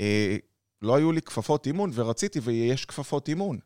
[0.00, 0.36] אה,
[0.82, 3.58] לא היו לי כפפות אימון, ורציתי, ויש כפפות אימון.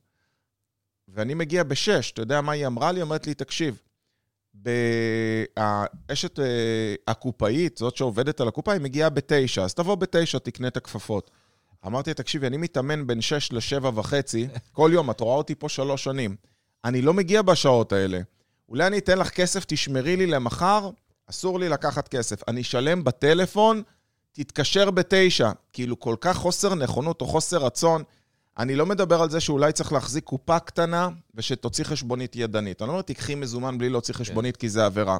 [1.14, 3.02] ואני מגיע בשש, אתה יודע מה היא אמרה לי?
[3.02, 3.80] אומרת לי, תקשיב,
[5.56, 10.76] האשת אה, הקופאית, זאת שעובדת על הקופה, היא מגיעה בתשע, אז תבוא בתשע, תקנה את
[10.76, 11.30] הכפפות.
[11.86, 16.04] אמרתי, תקשיבי, אני מתאמן בין שש לשבע וחצי, כל יום, את רואה אותי פה שלוש
[16.04, 16.36] שנים.
[16.84, 18.20] אני לא מגיע בשעות האלה.
[18.68, 20.90] אולי אני אתן לך כסף, תשמרי לי למחר,
[21.30, 22.48] אסור לי לקחת כסף.
[22.48, 23.82] אני אשלם בטלפון,
[24.32, 25.50] תתקשר בתשע.
[25.72, 28.02] כאילו, כל כך חוסר נכונות או חוסר רצון.
[28.58, 32.82] אני לא מדבר על זה שאולי צריך להחזיק קופה קטנה ושתוציא חשבונית ידנית.
[32.82, 35.18] אני לא אומר, תיקחי מזומן בלי להוציא חשבונית כי זה עבירה.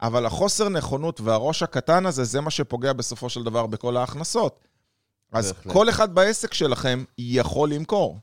[0.00, 4.64] אבל החוסר נכונות והראש הקטן הזה, זה מה שפוגע בסופו של דבר בכל ההכנסות.
[5.32, 5.72] אז בהחלט.
[5.72, 8.18] כל אחד בעסק שלכם יכול למכור.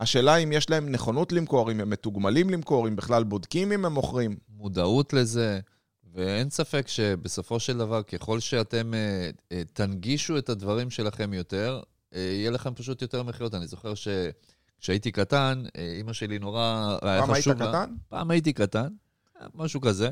[0.00, 3.92] השאלה אם יש להם נכונות למכור, אם הם מתוגמלים למכור, אם בכלל בודקים אם הם
[3.92, 4.36] מוכרים.
[4.48, 5.60] מודעות לזה,
[6.14, 11.80] ואין ספק שבסופו של דבר, ככל שאתם אה, אה, תנגישו את הדברים שלכם יותר,
[12.12, 13.54] יהיה לכם פשוט יותר מכירות.
[13.54, 16.96] אני זוכר שכשהייתי קטן, אה, אימא שלי נורא...
[17.00, 17.94] פעם היית לה- קטן?
[18.08, 18.88] פעם הייתי קטן,
[19.40, 20.10] אה, משהו כזה.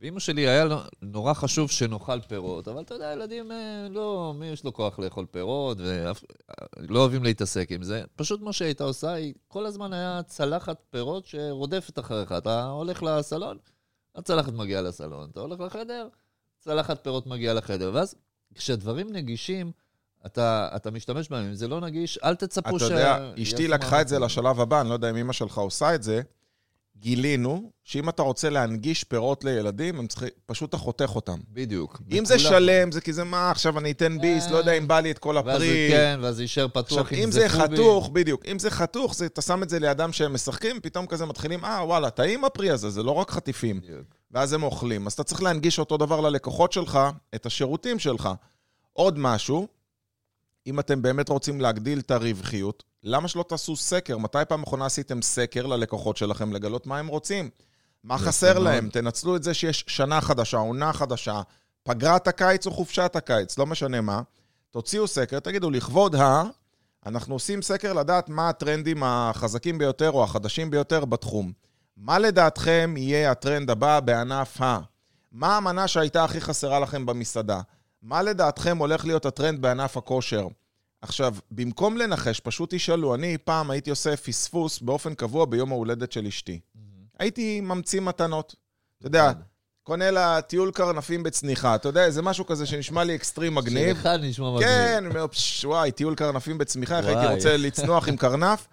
[0.00, 0.64] ואימא שלי היה
[1.02, 5.26] נורא חשוב שנאכל פירות, אבל אתה יודע, ילדים אה, לא, מי יש לו כוח לאכול
[5.30, 8.04] פירות, ולא אוהבים להתעסק עם זה.
[8.16, 12.32] פשוט מה שהיא הייתה עושה, היא כל הזמן היה צלחת פירות שרודפת אחריך.
[12.32, 13.58] אתה הולך לסלון,
[14.14, 15.30] הצלחת מגיעה לסלון.
[15.32, 16.08] אתה הולך לחדר,
[16.58, 17.90] צלחת פירות מגיעה לחדר.
[17.94, 18.14] ואז
[18.54, 19.72] כשהדברים נגישים,
[20.26, 21.44] אתה, אתה משתמש בהם.
[21.44, 22.82] אם זה לא נגיש, אל תצפו ש...
[22.82, 24.18] אתה יודע, אשתי לקחה את זה.
[24.18, 26.22] לשלב הבא, אני לא יודע אם אמא שלך עושה את זה.
[26.96, 31.38] גילינו שאם אתה רוצה להנגיש פירות לילדים, הם צריכים, פשוט אתה חותך אותם.
[31.52, 32.02] בדיוק.
[32.12, 32.38] אם זה.
[32.38, 35.18] שלם, זה כי זה מה, עכשיו אני אתן ביס, לא יודע אם בא לי את
[35.18, 35.88] כל ואז זה הפרי.
[35.90, 37.48] כן, ואז זה יישאר פתוח, עכשיו, אם זה.
[37.48, 41.26] חתוך, בדיוק, אם זה חתוך, זה, אתה שם את זה לידם שהם משחקים, פתאום כזה
[41.26, 43.80] מתחילים, אה, וואלה, טעים הפרי הזה, זה לא רק חטיפים.
[43.80, 44.06] בדיוק.
[44.30, 45.06] ואז הם אוכלים.
[45.06, 46.98] אז אתה צריך להנגיש אותו דבר ללקוחות שלך,
[47.34, 48.28] את השירותים שלך.
[48.92, 49.68] עוד משהו,
[50.66, 54.18] אם אתם באמת רוצים להגדיל את הרווחיות, למה שלא תעשו סקר?
[54.18, 57.50] מתי פעם אחרונה עשיתם סקר ללקוחות שלכם לגלות מה הם רוצים?
[58.04, 58.64] מה חסר מאוד.
[58.64, 58.88] להם?
[58.88, 61.42] תנצלו את זה שיש שנה חדשה, עונה חדשה,
[61.82, 64.22] פגרת הקיץ או חופשת הקיץ, לא משנה מה.
[64.70, 66.42] תוציאו סקר, תגידו, לכבוד ה...
[67.06, 71.52] אנחנו עושים סקר לדעת מה הטרנדים החזקים ביותר או החדשים ביותר בתחום.
[71.96, 74.78] מה לדעתכם יהיה הטרנד הבא בענף ה...
[75.32, 77.60] מה המנה שהייתה הכי חסרה לכם במסעדה?
[78.02, 80.46] מה לדעתכם הולך להיות הטרנד בענף הכושר?
[81.02, 86.26] עכשיו, במקום לנחש, פשוט תשאלו, אני פעם הייתי עושה פספוס באופן קבוע ביום ההולדת של
[86.26, 86.60] אשתי.
[87.18, 88.54] הייתי ממציא מתנות.
[88.98, 89.32] אתה יודע.
[89.82, 91.74] קונה לה טיול קרנפים בצניחה.
[91.74, 93.96] אתה יודע, זה משהו כזה שנשמע לי אקסטרים מגניב.
[93.96, 94.68] שלך נשמע מגניב.
[94.68, 95.26] כן, אני אומר,
[95.64, 97.34] וואי, טיול קרנפים בצמיחה, איך הייתי.
[97.34, 98.68] רוצה לצנוח עם קרנף,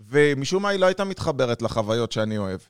[0.00, 2.60] ומשום מה היא לא הייתה מתחברת לחוויות שאני אוהב.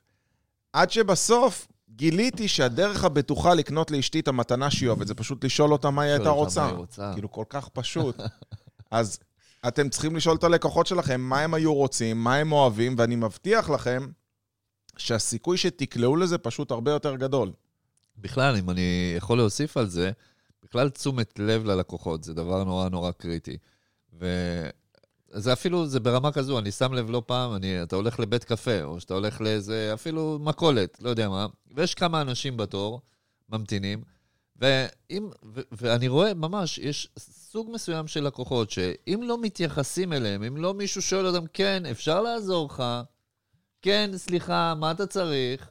[0.73, 5.89] עד שבסוף גיליתי שהדרך הבטוחה לקנות לאשתי את המתנה שהיא אוהבת, זה פשוט לשאול אותה
[5.89, 6.69] מה היא הייתה רוצה.
[7.13, 8.15] כאילו, כל כך פשוט.
[8.91, 9.19] אז
[9.67, 13.69] אתם צריכים לשאול את הלקוחות שלכם מה הם היו רוצים, מה הם אוהבים, ואני מבטיח
[13.69, 14.07] לכם
[14.97, 17.51] שהסיכוי שתקלעו לזה פשוט הרבה יותר גדול.
[18.17, 20.11] בכלל, אם אני יכול להוסיף על זה,
[20.63, 23.57] בכלל תשומת לב ללקוחות, זה דבר נורא נורא קריטי.
[25.35, 28.83] וזה אפילו, זה ברמה כזו, אני שם לב לא פעם, אני, אתה הולך לבית קפה,
[28.83, 31.45] או שאתה הולך לאיזה, אפילו מכולת, לא יודע מה,
[31.75, 33.01] ויש כמה אנשים בתור,
[33.49, 34.03] ממתינים,
[34.55, 40.57] ואם, ו, ואני רואה ממש, יש סוג מסוים של לקוחות, שאם לא מתייחסים אליהם, אם
[40.57, 42.83] לא מישהו שואל אותם, כן, אפשר לעזור לך,
[43.81, 45.69] כן, סליחה, מה אתה צריך?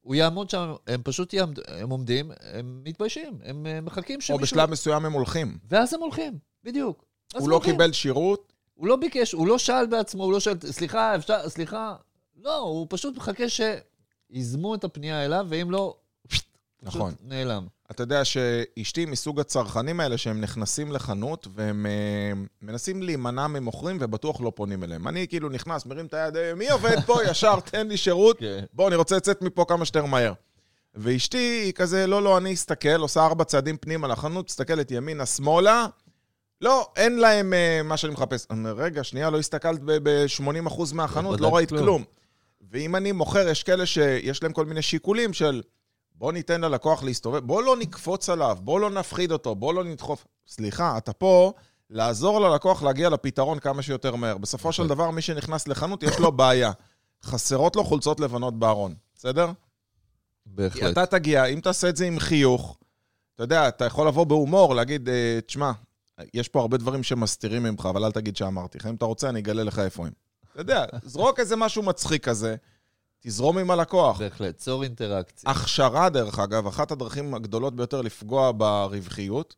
[0.00, 4.38] הוא יעמוד שם, הם פשוט יעמדו, הם עומדים, הם מתביישים, הם אה, מחכים או שמישהו...
[4.38, 5.58] בשלב מסוים הם הולכים.
[5.68, 7.07] ואז הם הולכים, בדיוק.
[7.34, 7.60] הוא לא.
[7.64, 11.94] קיבל שירות, הוא לא ביקש, הוא לא שאל בעצמו, הוא לא שאל, סליחה, אפשר, סליחה.
[12.42, 15.96] לא, הוא פשוט מחכה שיזמו את הפנייה אליו, ואם לא,
[16.82, 17.14] נכון.
[17.14, 17.66] פשוט נעלם.
[17.90, 24.40] אתה יודע שאשתי מסוג הצרכנים האלה שהם נכנסים לחנות והם אה, מנסים להימנע ממוכרים ובטוח
[24.40, 25.08] לא פונים אליהם.
[25.08, 27.18] אני כאילו נכנס, מרים את היד, "אה, מי עובד פה?
[27.30, 28.38] ישר, תן לי שירות.
[28.38, 28.64] כן.
[28.72, 30.32] בוא, אני רוצה לצאת מפה כמה שיותר מהר.
[30.94, 35.86] ואשתי היא כזה, לא, לא, אני אסתכל, עושה ארבע צעדים פנימה לחנות, מסתכלת ימינה, שמאלה.
[36.60, 38.46] לא, אין להם אה, מה שאני מחפש.
[38.50, 42.04] אני אומר, רגע, שנייה, לא הסתכלת ב-80% מהחנות, לא בדקת ראית כלום." כלום.
[42.70, 45.62] ואם אני מוכר, יש כאלה שיש להם כל מיני שיקולים של
[46.14, 50.26] בוא ניתן ללקוח להסתובב, בוא לא נקפוץ עליו, בוא לא נפחיד אותו, בוא לא נדחוף.
[50.48, 51.52] סליחה, אתה פה
[51.90, 54.38] לעזור ללקוח להגיע לפתרון כמה שיותר מהר.
[54.38, 56.72] בסופו של דבר, מי שנכנס לחנות, יש לו בעיה.
[57.24, 59.50] חסרות לו חולצות לבנות בארון, בסדר?
[60.46, 60.92] בהחלט.
[60.92, 62.78] אתה תגיע, אם תעשה את זה עם חיוך,
[63.34, 65.72] אתה יודע, אתה יכול לבוא בהומור, להגיד, אה, תשמע,
[66.34, 68.86] יש פה הרבה דברים שמסתירים ממך, אבל אל תגיד שאמרתי לך.
[68.86, 70.12] אם אתה רוצה, אני אגלה לך איפה הם.
[70.52, 72.56] אתה יודע, זרוק איזה משהו מצחיק כזה,
[73.20, 74.18] תזרום עם הלקוח.
[74.18, 75.50] בהחלט, צור אינטראקציה.
[75.50, 79.56] הכשרה, דרך אגב, אחת הדרכים הגדולות ביותר לפגוע ברווחיות,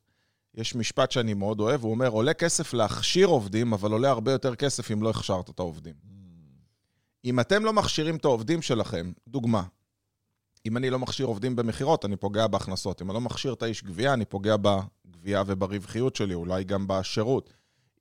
[0.55, 4.55] יש משפט שאני מאוד אוהב, הוא אומר, עולה כסף להכשיר עובדים, אבל עולה הרבה יותר
[4.55, 5.95] כסף אם לא הכשרת את העובדים.
[7.25, 9.63] אם אתם לא מכשירים את העובדים שלכם, דוגמה,
[10.67, 13.03] אם אני לא מכשיר עובדים במכירות, אני פוגע בהכנסות.
[13.03, 17.51] אם אני לא מכשיר את האיש גבייה, אני פוגע בגבייה וברווחיות שלי, אולי גם בשירות.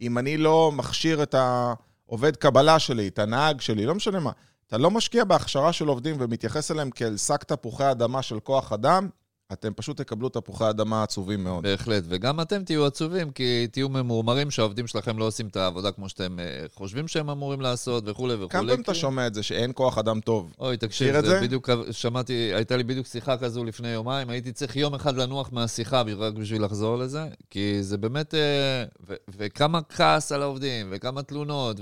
[0.01, 4.31] אם אני לא מכשיר את העובד קבלה שלי, את הנהג שלי, לא משנה מה,
[4.67, 9.09] אתה לא משקיע בהכשרה של עובדים ומתייחס אליהם כאל שק תפוחי אדמה של כוח אדם,
[9.53, 11.63] אתם פשוט תקבלו תפוחי אדמה עצובים מאוד.
[11.63, 16.09] בהחלט, וגם אתם תהיו עצובים, כי תהיו ממורמרים שהעובדים שלכם לא עושים את העבודה כמו
[16.09, 18.49] שאתם אה, חושבים שהם אמורים לעשות, וכולי וכולי.
[18.49, 20.53] כמה פעמים אתה שומע את זה שאין כוח אדם טוב?
[20.59, 21.41] אוי, תקשיב, זה?
[21.41, 26.03] בדיוק, שמעתי, הייתה לי בדיוק שיחה כזו לפני יומיים, הייתי צריך יום אחד לנוח מהשיחה
[26.17, 31.77] רק בשביל לחזור לזה, כי זה באמת, אה, ו- וכמה כעס על העובדים, וכמה תלונות,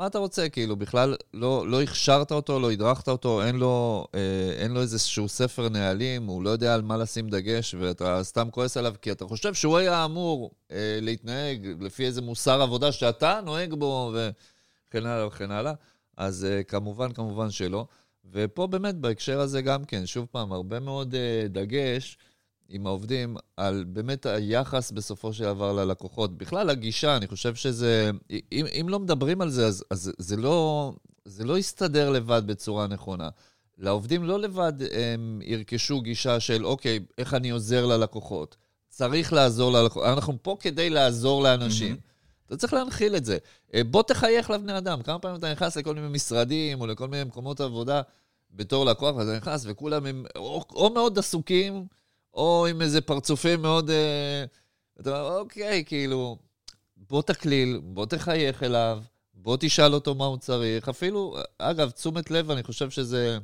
[0.00, 4.52] ומה אתה רוצה, כאילו, בכלל לא, לא הכשרת אותו, לא הדרכת אותו, אין לו, אה,
[4.56, 8.76] אין לו איזשהו ספר נהלים, הוא לא יודע על מה לשים דגש, ואתה סתם כועס
[8.76, 13.74] עליו, כי אתה חושב שהוא היה אמור אה, להתנהג לפי איזה מוסר עבודה שאתה נוהג
[13.74, 15.72] בו, וכן הלאה וכן הלאה.
[16.16, 17.86] אז uh, כמובן, כמובן שלא.
[18.32, 22.18] ופה באמת, בהקשר הזה גם כן, שוב פעם, הרבה מאוד uh, דגש
[22.70, 26.38] עם העובדים על באמת היחס בסופו של דבר ללקוחות.
[26.38, 28.10] בכלל, הגישה, אני חושב שזה...
[28.52, 30.92] אם, אם לא מדברים על זה, אז, אז זה, לא,
[31.24, 33.28] זה לא יסתדר לבד בצורה נכונה.
[33.78, 38.56] לעובדים לא לבד הם ירכשו גישה של, אוקיי, איך אני עוזר ללקוחות.
[38.88, 40.06] צריך לעזור ללקוח.
[40.12, 41.96] אנחנו פה כדי לעזור לאנשים.
[42.46, 43.38] אתה צריך להנחיל את זה.
[43.74, 45.02] אה, בוא תחייך לבני אדם.
[45.02, 48.02] כמה פעמים אתה נכנס לכל מיני משרדים או לכל מיני מקומות עבודה
[48.50, 51.86] בתור לקוח, ואתה נכנס וכולם הם או, או מאוד עסוקים,
[52.34, 53.90] או עם איזה פרצופים מאוד...
[53.90, 54.44] אה,
[55.00, 56.36] אתה אומר, אוקיי, כאילו,
[56.96, 59.00] בוא תקליל, בוא תחייך אליו,
[59.34, 60.88] בוא תשאל אותו מה הוא צריך.
[60.88, 63.38] אפילו, אגב, תשומת לב, אני חושב שזה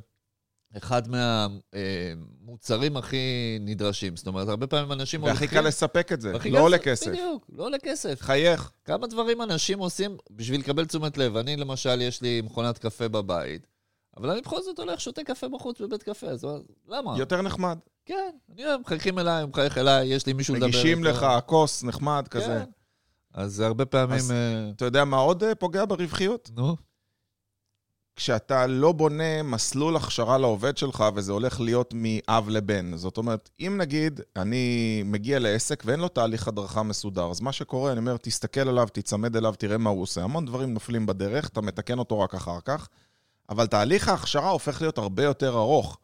[0.77, 4.15] אחד מהמוצרים הכי נדרשים.
[4.15, 5.61] זאת אומרת, הרבה פעמים אנשים והכי הולכים...
[5.61, 7.07] קל לספק את זה, לא עולה כסף.
[7.07, 8.21] בדיוק, לא עולה כסף.
[8.21, 8.71] חייך.
[8.85, 11.37] כמה דברים אנשים עושים בשביל לקבל תשומת לב.
[11.37, 13.67] אני, למשל, יש לי מכונת קפה בבית,
[14.17, 16.47] אבל אני בכל זאת הולך, שותה קפה בחוץ בבית קפה, אז
[16.87, 17.17] למה?
[17.17, 17.77] יותר נחמד.
[18.07, 20.77] כן, אני אוהב, מחייכים אליי, הוא מחייך אליי, יש לי מישהו לדבר איתו.
[20.79, 22.45] מגישים לך כוס נחמד כזה.
[22.45, 22.63] כן.
[23.33, 24.17] אז הרבה פעמים...
[24.17, 26.49] אז- אה, אתה יודע מה עוד אה, פוגע ברווחיות?
[26.55, 26.75] נו,
[28.15, 32.97] כשאתה לא בונה מסלול הכשרה לעובד שלך וזה הולך להיות מאב לבן.
[32.97, 37.91] זאת אומרת, אם נגיד אני מגיע לעסק ואין לו תהליך הדרכה מסודר, אז מה שקורה,
[37.91, 40.23] אני אומר, תסתכל עליו, תיצמד אליו, תראה מה הוא עושה.
[40.23, 42.87] המון דברים נופלים בדרך, אתה מתקן אותו רק אחר כך,
[43.49, 45.97] אבל תהליך ההכשרה הופך להיות הרבה יותר ארוך.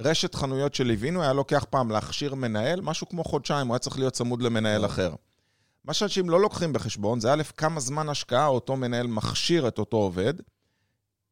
[0.00, 4.12] רשת חנויות שליווינו היה לוקח פעם להכשיר מנהל, משהו כמו חודשיים, הוא היה צריך להיות
[4.12, 5.14] צמוד למנהל אחר.
[5.84, 9.96] מה שאנשים לא לוקחים בחשבון זה א', כמה זמן השקעה אותו מנהל מכשיר את אותו
[9.96, 10.34] עובד,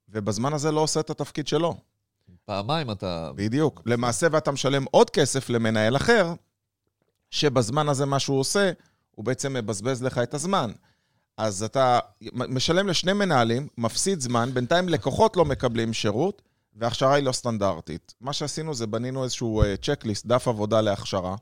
[0.09, 1.77] ובזמן הזה לא עושה את התפקיד שלו.
[2.45, 3.31] פעמיים אתה...
[3.35, 3.83] בדיוק.
[3.87, 6.33] למעשה, ואתה משלם עוד כסף למנהל אחר,
[7.31, 8.73] שבזמן הזה מה שהוא עושה,
[9.11, 10.73] הוא בעצם מבזבז לך את הזמן.
[11.37, 11.99] אז אתה
[12.33, 16.43] משלם לשני מנהלים, מפסיד זמן, בינתיים לקוחות לא מקבלים שירות,
[16.77, 18.15] וההכשרה היא לא סטנדרטית.
[18.21, 21.37] מה שעשינו זה בנינו איזשהו צ'קליסט, דף עבודה להכשרה,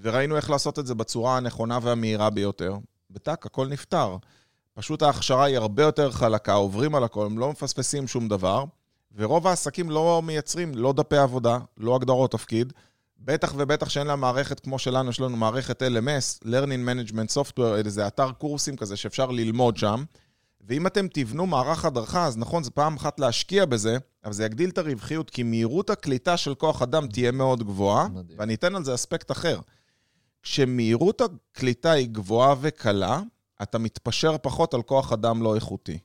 [0.00, 2.76] וראינו איך לעשות את זה בצורה הנכונה והמהירה ביותר.
[3.10, 4.16] בטאק, הכל נפתר.
[4.74, 8.64] פשוט ההכשרה היא הרבה יותר חלקה, עוברים על הכל, הם לא מפספסים שום דבר,
[9.16, 12.72] ורוב העסקים לא מייצרים לא דפי עבודה, לא הגדרות תפקיד,
[13.18, 18.06] בטח ובטח שאין לה מערכת כמו שלנו, יש לנו מערכת LMS, Learning Management Software, איזה
[18.06, 20.04] אתר קורסים כזה שאפשר ללמוד שם,
[20.66, 24.70] ואם אתם תבנו מערך הדרכה, אז נכון, זה פעם אחת להשקיע בזה, אבל זה יגדיל
[24.70, 28.38] את הרווחיות, כי מהירות הקליטה של כוח אדם תהיה מאוד גבוהה, מדהים.
[28.38, 29.60] ואני אתן על זה אספקט אחר.
[30.42, 33.20] כשמהירות הקליטה היא גבוהה וקלה,
[33.62, 35.98] אתה מתפשר פחות על כוח אדם לא איכותי.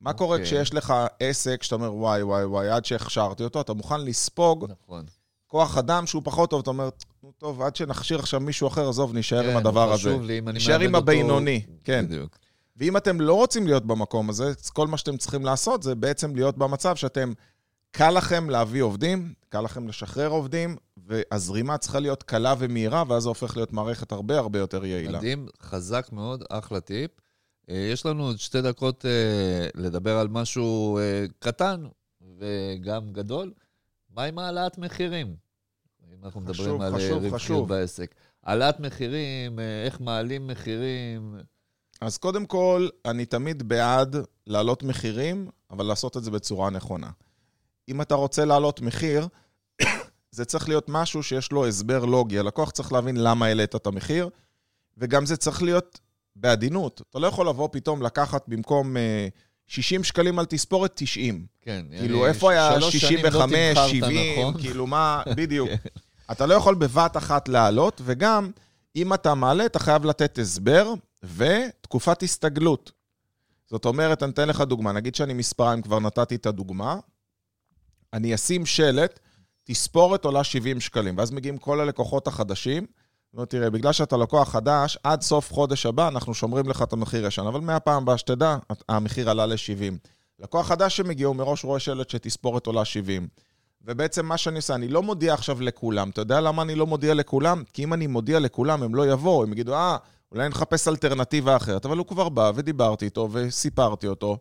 [0.00, 0.46] מה קורה אוקיי.
[0.46, 5.04] כשיש לך עסק שאתה אומר, וואי, וואי, וואי, עד שהכשרתי אותו, אתה מוכן לספוג נכון.
[5.46, 6.88] כוח אדם שהוא פחות טוב, אתה אומר,
[7.22, 9.98] נו, טוב, עד שנכשיר עכשיו מישהו אחר, עזוב, נשאר עם כן, הדבר הזה.
[10.10, 12.04] חשוב לי, אם אני נשאר מאבד עם אותו- הבינוני, כן.
[12.06, 12.38] בדיוק.
[12.78, 16.58] ואם אתם לא רוצים להיות במקום הזה, כל מה שאתם צריכים לעשות זה בעצם להיות
[16.58, 17.32] במצב שאתם,
[17.90, 23.28] קל לכם להביא עובדים, קל לכם לשחרר עובדים, והזרימה צריכה להיות קלה ומהירה, ואז זה
[23.28, 25.18] הופך להיות מערכת הרבה הרבה יותר יעילה.
[25.18, 27.10] מדהים, חזק מאוד, אחלה טיפ.
[27.70, 31.84] אה, יש לנו עוד שתי דקות אה, לדבר על משהו אה, קטן
[32.38, 33.52] וגם גדול.
[34.10, 35.36] מה עם העלאת מחירים?
[36.12, 37.68] אם אנחנו מדברים חשוב, על רווחיות.
[37.68, 38.14] בעסק.
[38.44, 41.36] העלאת מחירים, איך מעלים מחירים.
[42.00, 47.10] אז קודם כל, אני תמיד בעד להעלות מחירים, אבל לעשות את זה בצורה נכונה.
[47.88, 49.28] אם אתה רוצה להעלות מחיר,
[50.30, 52.38] זה צריך להיות משהו שיש לו הסבר לוגי.
[52.38, 54.28] הלקוח צריך להבין למה העלית את המחיר,
[54.96, 56.00] וגם זה צריך להיות
[56.36, 57.02] בעדינות.
[57.10, 59.28] אתה לא יכול לבוא פתאום לקחת במקום אה,
[59.66, 61.46] 60 שקלים על תספורת 90.
[61.60, 61.86] כן.
[61.98, 64.62] כאילו, איפה היה שלוש שנים לא 65, תמחרת, 70, נכון?
[64.62, 65.70] כאילו מה, בדיוק.
[66.30, 68.50] אתה לא יכול בבת אחת לעלות, וגם,
[68.96, 72.92] אם אתה מעלה, אתה חייב לתת הסבר ותקופת הסתגלות.
[73.70, 76.98] זאת אומרת, אני אתן לך דוגמה, נגיד שאני מספריים, כבר נתתי את הדוגמה,
[78.12, 79.20] אני אשים שלט,
[79.64, 82.86] תספורת עולה 70 שקלים, ואז מגיעים כל הלקוחות החדשים,
[83.34, 87.26] לא, תראה, בגלל שאתה לקוח חדש, עד סוף חודש הבא אנחנו שומרים לך את המחיר
[87.26, 88.56] ישן, אבל מהפעם הבאה שתדע,
[88.88, 90.08] המחיר עלה ל-70.
[90.38, 93.28] לקוח חדש שמגיע, הוא מראש רואה שלט שתספורת עולה 70.
[93.82, 96.10] ובעצם מה שאני עושה, אני לא מודיע עכשיו לכולם.
[96.10, 97.62] אתה יודע למה אני לא מודיע לכולם?
[97.72, 99.96] כי אם אני מודיע לכולם, הם לא יבואו, הם יגידו, אה,
[100.32, 101.84] אולי נחפש אלטרנטיבה אחרת.
[101.84, 104.38] אבל הוא כבר בא ודיברתי איתו וסיפרתי אותו.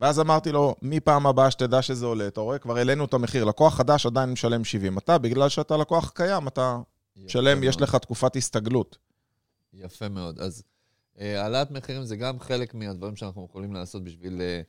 [0.00, 3.44] ואז אמרתי לו, מפעם הבאה שתדע שזה עולה, אתה רואה, כבר העלינו את המחיר.
[3.44, 4.98] לקוח חדש עדיין משלם 70.
[4.98, 6.78] אתה, בגלל שאתה לקוח קיים, אתה
[7.16, 7.80] משלם, יש.
[7.80, 8.98] לך תקופת הסתגלות.
[9.72, 10.38] יפה מאוד.
[10.38, 10.62] אז
[11.20, 14.60] אה, העלאת מחירים זה גם חלק מהדברים שאנחנו יכולים לעשות בשביל אה,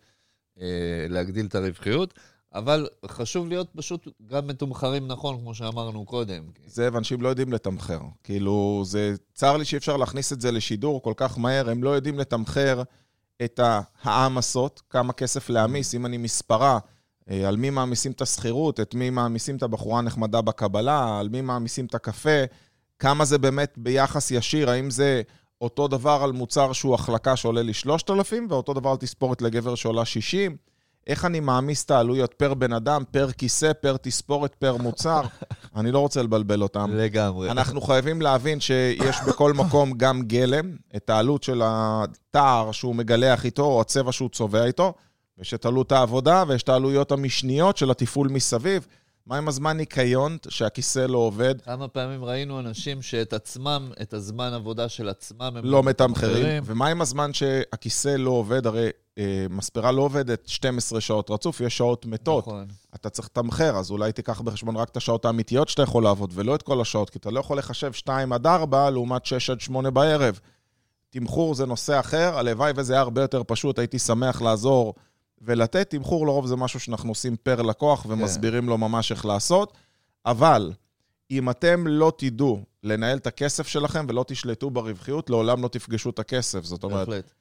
[0.61, 2.13] אה, להגדיל את הרווחיות,
[2.53, 6.43] אבל חשוב להיות פשוט גם מתומחרים נכון, כמו שאמרנו קודם.
[6.67, 7.99] זה, ואנשים לא יודעים לתמחר.
[8.23, 9.15] כאילו, זה...
[9.33, 12.81] צר לי שאי אפשר להכניס את זה לשידור כל כך מהר, הם לא יודעים לתמחר
[13.43, 13.59] את
[14.03, 16.79] העמסות, כמה כסף להעמיס, אם אני מספרה,
[17.29, 21.41] אה, על מי מעמיסים את השכירות, את מי מעמיסים את הבחורה הנחמדה בקבלה, על מי
[21.41, 22.43] מעמיסים את הקפה,
[22.99, 25.21] כמה זה באמת ביחס ישיר, האם זה
[25.61, 30.05] אותו דבר על מוצר שהוא החלקה שעולה לי 3,000, ואותו דבר על תספורת לגבר שעולה
[30.05, 30.57] 60,
[31.07, 35.21] איך אני מעמיס את העלויות פר בן אדם, פר כיסא, פר תספורת, פר מוצר.
[35.75, 36.91] אני לא רוצה לבלבל אותם.
[36.93, 37.51] לגמרי.
[37.51, 43.63] אנחנו חייבים להבין שיש בכל מקום גם גלם, את העלות של התער שהוא מגלח איתו,
[43.63, 44.93] או הצבע שהוא צובע איתו,
[45.37, 48.87] ויש את עלות העבודה, ויש את העלויות המשניות של התפעול מסביב.
[49.31, 51.61] מה עם הזמן ניקיון, שהכיסא לא עובד?
[51.61, 56.63] כמה פעמים ראינו אנשים שאת עצמם, את הזמן עבודה של עצמם, הם לא מתמחרים.
[56.65, 58.67] ומה עם הזמן שהכיסא לא עובד?
[58.67, 62.47] הרי אה, מספרה לא עובדת 12 שעות רצוף, יש שעות מתות.
[62.47, 62.67] נכון.
[62.95, 66.55] אתה צריך לתמחר, אז אולי תיקח בחשבון רק את השעות האמיתיות שאתה יכול לעבוד, ולא
[66.55, 69.89] את כל השעות, כי אתה לא יכול לחשב 2 עד 4 לעומת 6 עד 8
[69.89, 70.39] בערב.
[71.09, 74.93] תמחור זה נושא אחר, הלוואי וזה היה הרבה יותר פשוט, הייתי שמח לעזור
[75.41, 75.89] ולתת.
[75.89, 79.73] תמחור לרוב זה משהו שאנחנו עושים פר לקוח ומסבירים לו ממש איך לעשות.
[80.25, 80.71] אבל
[81.31, 86.19] אם אתם לא תדעו לנהל את הכסף שלכם ולא תשלטו ברווחיות, לעולם לא תפגשו את
[86.19, 86.63] הכסף.
[86.63, 87.31] זאת אומרת, בהחלט.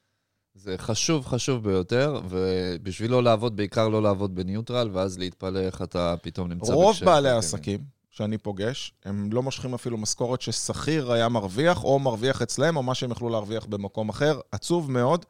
[0.55, 6.15] זה חשוב, חשוב ביותר, ובשביל לא לעבוד, בעיקר לא לעבוד בניוטרל, ואז להתפלא איך אתה
[6.23, 7.07] פתאום נמצא רוב בקשיים.
[7.07, 12.77] בעלי העסקים שאני פוגש, הם לא מושכים אפילו משכורת ששכיר היה מרוויח, או מרוויח אצלם,
[12.77, 14.41] או מה שהם יכלו להרוויח במקום אחר.
[14.53, 15.27] עצוב מאוד.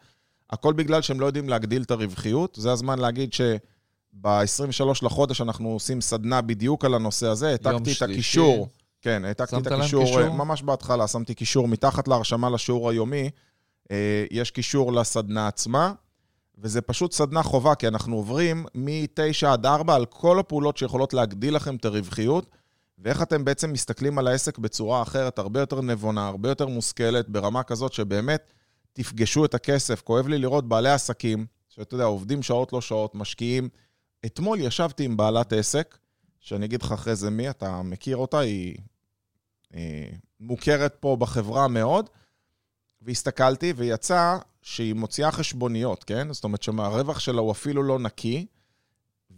[0.50, 2.58] הכל בגלל שהם לא יודעים להגדיל את הרווחיות.
[2.60, 7.48] זה הזמן להגיד שב-23 לחודש אנחנו עושים סדנה בדיוק על הנושא הזה.
[7.48, 8.02] העתקתי את.
[8.02, 8.68] הקישור.
[9.02, 10.28] כן, העתקתי את הקישור, קישור?
[10.28, 13.30] ממש בהתחלה שמתי קישור מתחת להרשמה לשיעור היומי.
[13.90, 15.92] אה, יש קישור לסדנה עצמה,
[16.58, 21.56] וזה פשוט סדנה חובה, כי אנחנו עוברים מ-9 עד 4 על כל הפעולות שיכולות להגדיל
[21.56, 22.46] לכם את הרווחיות,
[22.98, 27.62] ואיך אתם בעצם מסתכלים על העסק בצורה אחרת, הרבה יותר נבונה, הרבה יותר מושכלת, ברמה
[27.62, 28.52] כזאת שבאמת
[29.02, 30.02] תפגשו את הכסף.
[30.02, 33.68] כואב לי לראות בעלי עסקים, שאתה יודע, עובדים שעות לא שעות, משקיעים.
[34.26, 35.98] אתמול ישבתי עם בעלת עסק,
[36.40, 38.78] שאני אגיד לך אחרי זה מי, אתה מכיר אותה, היא
[39.74, 40.10] אה,
[40.40, 42.10] מוכרת פה בחברה מאוד,
[43.02, 46.32] והסתכלתי, ויצא שהיא מוציאה חשבוניות, כן?
[46.32, 48.46] זאת אומרת שהרווח שלה הוא אפילו לא נקי,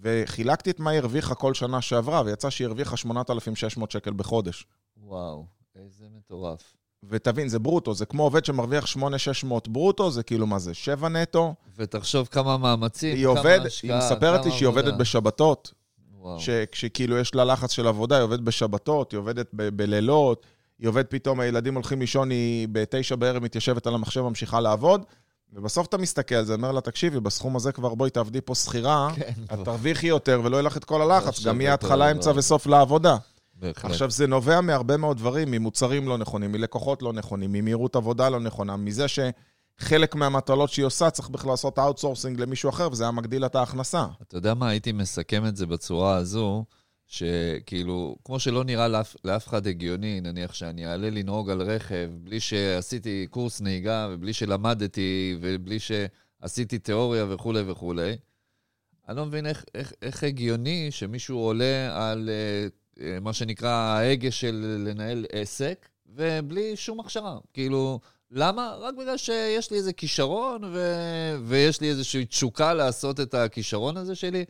[0.01, 4.67] וחילקתי את מה היא הרוויחה כל שנה שעברה, ויצא שהיא הרוויחה 8,600 שקל בחודש.
[4.97, 6.77] וואו, איזה מטורף.
[7.09, 11.55] ותבין, זה ברוטו, זה כמו עובד שמרוויח 8,600 ברוטו, זה כאילו מה זה, 7 נטו.
[11.77, 14.99] ותחשוב כמה מאמצים, כמה עובד, השקעה, היא מספרת לי שהיא עובדת עבודה.
[14.99, 15.73] בשבתות,
[16.21, 16.41] וואו.
[16.41, 20.47] שכשכאילו יש לה לחץ של עבודה, היא עובדת בשבתות, היא עובדת ב- בלילות,
[20.79, 25.05] היא עובדת פתאום, הילדים הולכים לישון, היא בתשע בערב מתיישבת על המחשב, ממשיכה לעבוד,
[25.53, 29.11] ובסוף אתה מסתכל על זה, אומר לה, תקשיבי, בסכום הזה כבר בואי תעבדי פה שכירה,
[29.17, 32.11] כן, את תרוויחי יותר ולא יהיה לך את כל הלחץ, עכשיו גם יהיה התחלה, לא.
[32.11, 33.17] אמצע וסוף לעבודה.
[33.63, 33.91] בהחלט.
[33.91, 38.41] עכשיו, זה נובע מהרבה מאוד דברים, ממוצרים לא נכונים, מלקוחות לא נכונים, ממהירות עבודה לא
[38.41, 43.47] נכונה, מזה שחלק מהמטלות שהיא עושה צריך בכלל לעשות outsourcing למישהו אחר, וזה היה מגדיל
[43.47, 44.07] את ההכנסה.
[44.23, 46.65] אתה יודע מה, הייתי מסכם את זה בצורה הזו,
[47.07, 52.41] שכאילו, כמו שלא נראה לאף, לאף אחד הגיוני, נניח שאני אעלה לנהוג על רכב בלי
[52.41, 58.17] שעשיתי קורס נהיגה, ובלי שלמדתי, ובלי שעשיתי תיאוריה וכולי וכולי,
[59.09, 62.69] אני לא מבין איך, איך, איך הגיוני שמישהו עולה על אה,
[63.21, 67.39] מה שנקרא ההגה של לנהל עסק, ובלי שום הכשרה.
[67.53, 68.01] כאילו,
[68.31, 68.75] למה?
[68.81, 70.79] רק בגלל שיש לי איזה כישרון, ו...
[71.45, 74.45] ויש לי איזושהי תשוקה לעשות את הכישרון הזה שלי.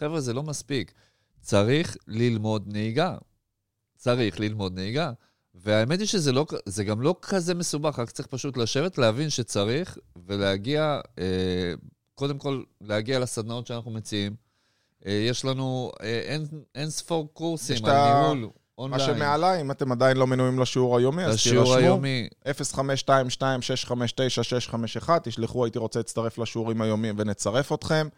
[0.00, 0.92] חבר'ה, זה לא מספיק.
[1.40, 3.16] צריך ללמוד נהיגה.
[3.96, 5.12] צריך ללמוד נהיגה.
[5.54, 9.98] והאמת היא שזה לא, זה גם לא כזה מסובך, רק צריך פשוט לשבת, להבין שצריך,
[10.26, 11.72] ולהגיע, אה,
[12.14, 14.47] קודם כל, להגיע לסדנאות שאנחנו מציעים.
[15.06, 18.46] אה, יש לנו אה, אין, אין ספור קורסים על ה- ניהול מה
[18.78, 19.16] אונליין.
[19.16, 21.78] שמעליי, אם אתם עדיין לא מנויים לשיעור היומי, אז לשיעור תירשמו.
[21.84, 22.28] היומי,
[25.04, 28.08] 0522-659-651, תשלחו, הייתי רוצה להצטרף לשיעורים היומיים ונצרף אתכם.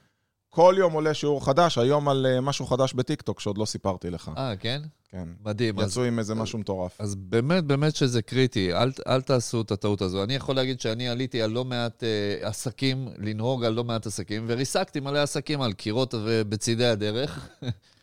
[0.50, 4.30] כל יום עולה שיעור חדש, היום על אה, משהו חדש בטיקטוק שעוד לא סיפרתי לך.
[4.36, 4.82] אה, כן?
[5.10, 5.28] כן.
[5.44, 5.78] מדהים.
[5.78, 7.00] אז יצאו עם איזה משהו מטורף.
[7.00, 10.24] אז באמת, באמת שזה קריטי, אל, אל תעשו את הטעות הזו.
[10.24, 14.44] אני יכול להגיד שאני עליתי על לא מעט אה, עסקים, לנהוג על לא מעט עסקים,
[14.48, 17.48] וריסקתי מלא עסקים על קירות ובצידי הדרך.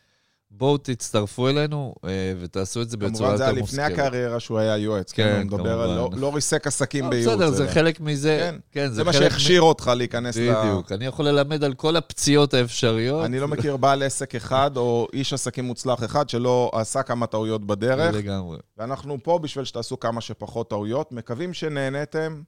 [0.51, 3.91] בואו תצטרפו אלינו אה, ותעשו את זה בצורה כמובן זה יותר היה מושכלת.
[3.91, 6.17] לפני הקריירה שהוא היה יועץ, כן, כן, הוא מדבר על לא- כמובן.
[6.17, 7.33] לא ריסק עסקים לא, בייעוץ.
[7.33, 8.37] בסדר, זה חלק מזה.
[8.41, 10.53] כן, כן, זה מה שהכשיר אותך להיכנס ל...
[10.53, 10.91] בדיוק.
[10.91, 13.25] אני יכול ללמד על כל הפציעות האפשריות.
[13.25, 17.65] אני לא מכיר בעל עסק אחד או איש עסקים מוצלח אחד שלא עשה כמה טעויות
[17.67, 18.57] בדרך, לגמרי.
[18.77, 21.11] ואנחנו פה בשביל שתעשו כמה שפחות טעויות.
[21.11, 22.41] מקווים שנהניתם.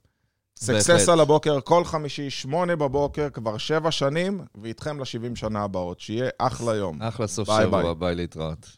[0.61, 5.99] סקסס על הבוקר, כל חמישי, שמונה בבוקר, כבר שבע שנים, ואיתכם ל-70 שנה הבאות.
[5.99, 7.01] שיהיה אחלה יום.
[7.01, 7.95] אחלה סוף ביי, שבוע, ביי.
[7.95, 8.77] ביי להתראות.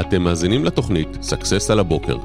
[0.00, 2.16] אתם מאזינים לתוכנית Success על הבוקר,